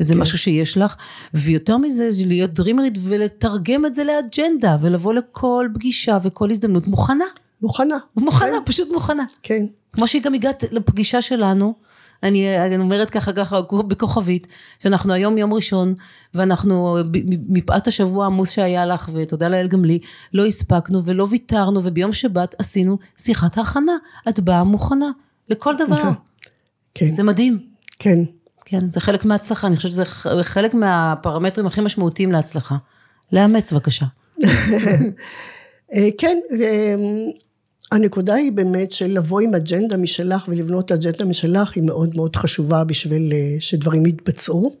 וזה 0.00 0.14
כן. 0.14 0.20
משהו 0.20 0.38
שיש 0.38 0.76
לך, 0.76 0.96
ויותר 1.34 1.76
מזה, 1.76 2.08
להיות 2.26 2.52
דרימרית 2.52 2.94
ולתרגם 3.02 3.86
את 3.86 3.94
זה 3.94 4.04
לאג'נדה, 4.04 4.76
ולבוא 4.80 5.14
לכל 5.14 5.68
פגישה 5.74 6.18
וכל 6.22 6.50
הזדמנות 6.50 6.86
מוכנה. 6.86 7.24
מוכנה. 7.62 7.96
מוכנה, 8.16 8.50
כן. 8.50 8.62
פשוט 8.64 8.88
מוכנה. 8.92 9.24
כן. 9.42 9.66
כמו 9.96 10.06
שהיא 10.06 10.22
גם 10.22 10.34
הגעת 10.34 10.64
לפגישה 10.72 11.22
שלנו, 11.22 11.74
אני, 12.22 12.58
אני 12.66 12.76
אומרת 12.76 13.10
ככה 13.10 13.32
ככה 13.32 13.60
בכוכבית, 13.88 14.46
שאנחנו 14.82 15.12
היום 15.12 15.38
יום 15.38 15.54
ראשון, 15.54 15.94
ואנחנו 16.34 16.98
מפאת 17.48 17.86
השבוע 17.86 18.24
העמוס 18.24 18.50
שהיה 18.50 18.86
לך, 18.86 19.10
ותודה 19.12 19.48
לאל 19.48 19.68
גם 19.68 19.84
לי, 19.84 19.98
לא 20.32 20.46
הספקנו 20.46 21.04
ולא 21.04 21.26
ויתרנו, 21.30 21.80
וביום 21.84 22.12
שבת 22.12 22.54
עשינו 22.58 22.98
שיחת 23.16 23.58
הכנה. 23.58 23.92
את 24.28 24.40
באה 24.40 24.64
מוכנה 24.64 25.10
לכל 25.48 25.74
דבר. 25.86 26.10
כן. 26.94 27.10
זה 27.10 27.22
מדהים. 27.22 27.58
כן. 27.98 28.18
כן, 28.64 28.90
זה 28.90 29.00
חלק 29.00 29.24
מההצלחה, 29.24 29.66
אני 29.66 29.76
חושבת 29.76 29.92
שזה 29.92 30.04
חלק 30.42 30.74
מהפרמטרים 30.74 31.66
הכי 31.66 31.80
משמעותיים 31.80 32.32
להצלחה. 32.32 32.76
לאמץ 33.32 33.72
בבקשה. 33.72 34.06
אה, 35.94 36.08
כן, 36.18 36.38
הנקודה 37.92 38.34
היא 38.34 38.52
באמת 38.52 38.92
של 38.92 39.06
לבוא 39.06 39.40
עם 39.40 39.54
אג'נדה 39.54 39.96
משלך 39.96 40.48
ולבנות 40.48 40.92
אג'נדה 40.92 41.24
משלך 41.24 41.72
היא 41.76 41.82
מאוד 41.82 42.16
מאוד 42.16 42.36
חשובה 42.36 42.84
בשביל 42.84 43.32
אה, 43.32 43.56
שדברים 43.60 44.06
יתבצעו, 44.06 44.76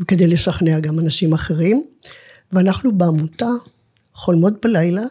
וכדי 0.00 0.26
לשכנע 0.26 0.80
גם 0.80 0.98
אנשים 0.98 1.32
אחרים. 1.32 1.84
ואנחנו 2.52 2.98
בעמותה 2.98 3.48
חולמות 4.14 4.52
בלילה 4.62 5.02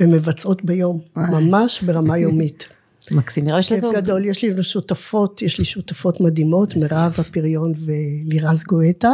ומבצעות 0.00 0.64
ביום, 0.64 1.00
ממש 1.16 1.82
ברמה 1.82 2.18
יומית. 2.18 2.66
מקסים, 3.10 3.44
נראה 3.44 3.56
לי 3.56 3.62
כיף 3.62 3.84
גדול, 3.94 4.24
יש 4.24 4.42
לי 4.44 4.62
שותפות, 4.62 5.42
יש 5.42 5.58
לי 5.58 5.64
שותפות 5.64 6.20
מדהימות, 6.20 6.76
מירב 6.76 7.14
הפריון 7.18 7.72
ולירז 7.76 8.62
גואטה. 8.62 9.12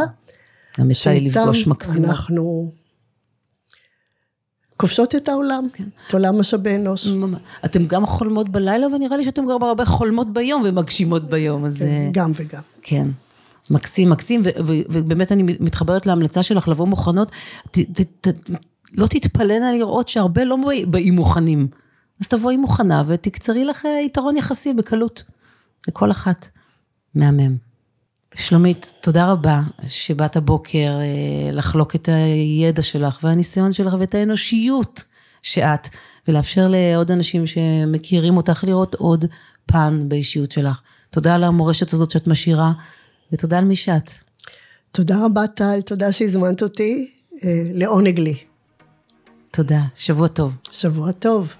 גם 0.79 0.91
יצא 0.91 1.09
לי 1.09 1.21
לפגוש 1.21 1.67
מקסימה. 1.67 2.07
אנחנו 2.07 2.71
כובשות 4.79 5.15
את 5.15 5.29
העולם, 5.29 5.67
כן. 5.73 5.83
את 6.07 6.13
עולם 6.13 6.39
משאבי 6.39 6.75
אנוש. 6.75 7.07
אתם 7.65 7.85
גם 7.87 8.05
חולמות 8.05 8.49
בלילה, 8.49 8.87
ונראה 8.87 9.17
לי 9.17 9.23
שאתם 9.23 9.41
גם 9.45 9.63
הרבה 9.63 9.85
חולמות 9.85 10.33
ביום 10.33 10.63
ומגשימות 10.65 11.29
ביום, 11.29 11.65
אז... 11.65 11.77
כן, 11.77 11.85
אה, 11.85 12.09
גם 12.11 12.31
וגם. 12.35 12.61
כן. 12.81 13.07
מקסים, 13.71 14.09
מקסים, 14.09 14.41
ובאמת 14.65 15.31
אני 15.31 15.43
מתחברת 15.43 16.05
להמלצה 16.05 16.43
שלך 16.43 16.67
לבוא 16.67 16.87
מוכנות. 16.87 17.31
לא 18.97 19.07
תתפלאנה 19.07 19.71
לראות 19.73 20.07
שהרבה 20.07 20.43
לא 20.43 20.57
באים 20.87 21.15
מוכנים. 21.15 21.67
אז 22.21 22.27
תבואי 22.27 22.57
מוכנה 22.57 23.03
ותקצרי 23.07 23.65
לך 23.65 23.87
יתרון 24.05 24.37
יחסי 24.37 24.73
בקלות. 24.73 25.23
לכל 25.87 26.11
אחת. 26.11 26.47
מהמם. 27.15 27.68
שלומית, 28.35 28.93
תודה 29.01 29.31
רבה 29.31 29.61
שבאת 29.87 30.35
הבוקר 30.35 30.97
אה, 30.99 31.51
לחלוק 31.51 31.95
את 31.95 32.09
הידע 32.09 32.81
שלך 32.81 33.19
והניסיון 33.23 33.73
שלך 33.73 33.95
ואת 33.99 34.15
האנושיות 34.15 35.03
שאת, 35.43 35.87
ולאפשר 36.27 36.67
לעוד 36.69 37.11
אנשים 37.11 37.47
שמכירים 37.47 38.37
אותך 38.37 38.63
לראות 38.67 38.95
עוד 38.95 39.25
פן 39.65 40.03
באישיות 40.07 40.51
שלך. 40.51 40.81
תודה 41.09 41.35
על 41.35 41.43
המורשת 41.43 41.93
הזאת 41.93 42.11
שאת 42.11 42.27
משאירה, 42.27 42.71
ותודה 43.31 43.57
על 43.57 43.65
מי 43.65 43.75
שאת. 43.75 44.11
תודה 44.91 45.25
רבה 45.25 45.47
טל, 45.47 45.81
תודה 45.81 46.11
שהזמנת 46.11 46.63
אותי, 46.63 47.11
אה, 47.43 47.63
לעונג 47.73 48.19
לי. 48.19 48.35
תודה, 49.51 49.81
שבוע 49.95 50.27
טוב. 50.27 50.57
שבוע 50.71 51.11
טוב. 51.11 51.55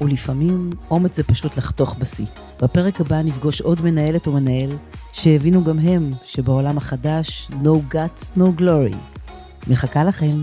ולפעמים 0.00 0.70
אומץ 0.90 1.16
זה 1.16 1.22
פשוט 1.22 1.56
לחתוך 1.56 1.96
בשיא. 1.98 2.26
בפרק 2.62 3.00
הבא 3.00 3.22
נפגוש 3.22 3.60
עוד 3.60 3.80
מנהלת 3.80 4.26
או 4.26 4.32
מנהל 4.32 4.70
שהבינו 5.12 5.64
גם 5.64 5.78
הם 5.78 6.02
שבעולם 6.24 6.76
החדש 6.76 7.48
no 7.62 7.94
guts 7.94 8.36
no 8.36 8.60
glory. 8.60 8.96
מחכה 9.68 10.04
לכם. 10.04 10.34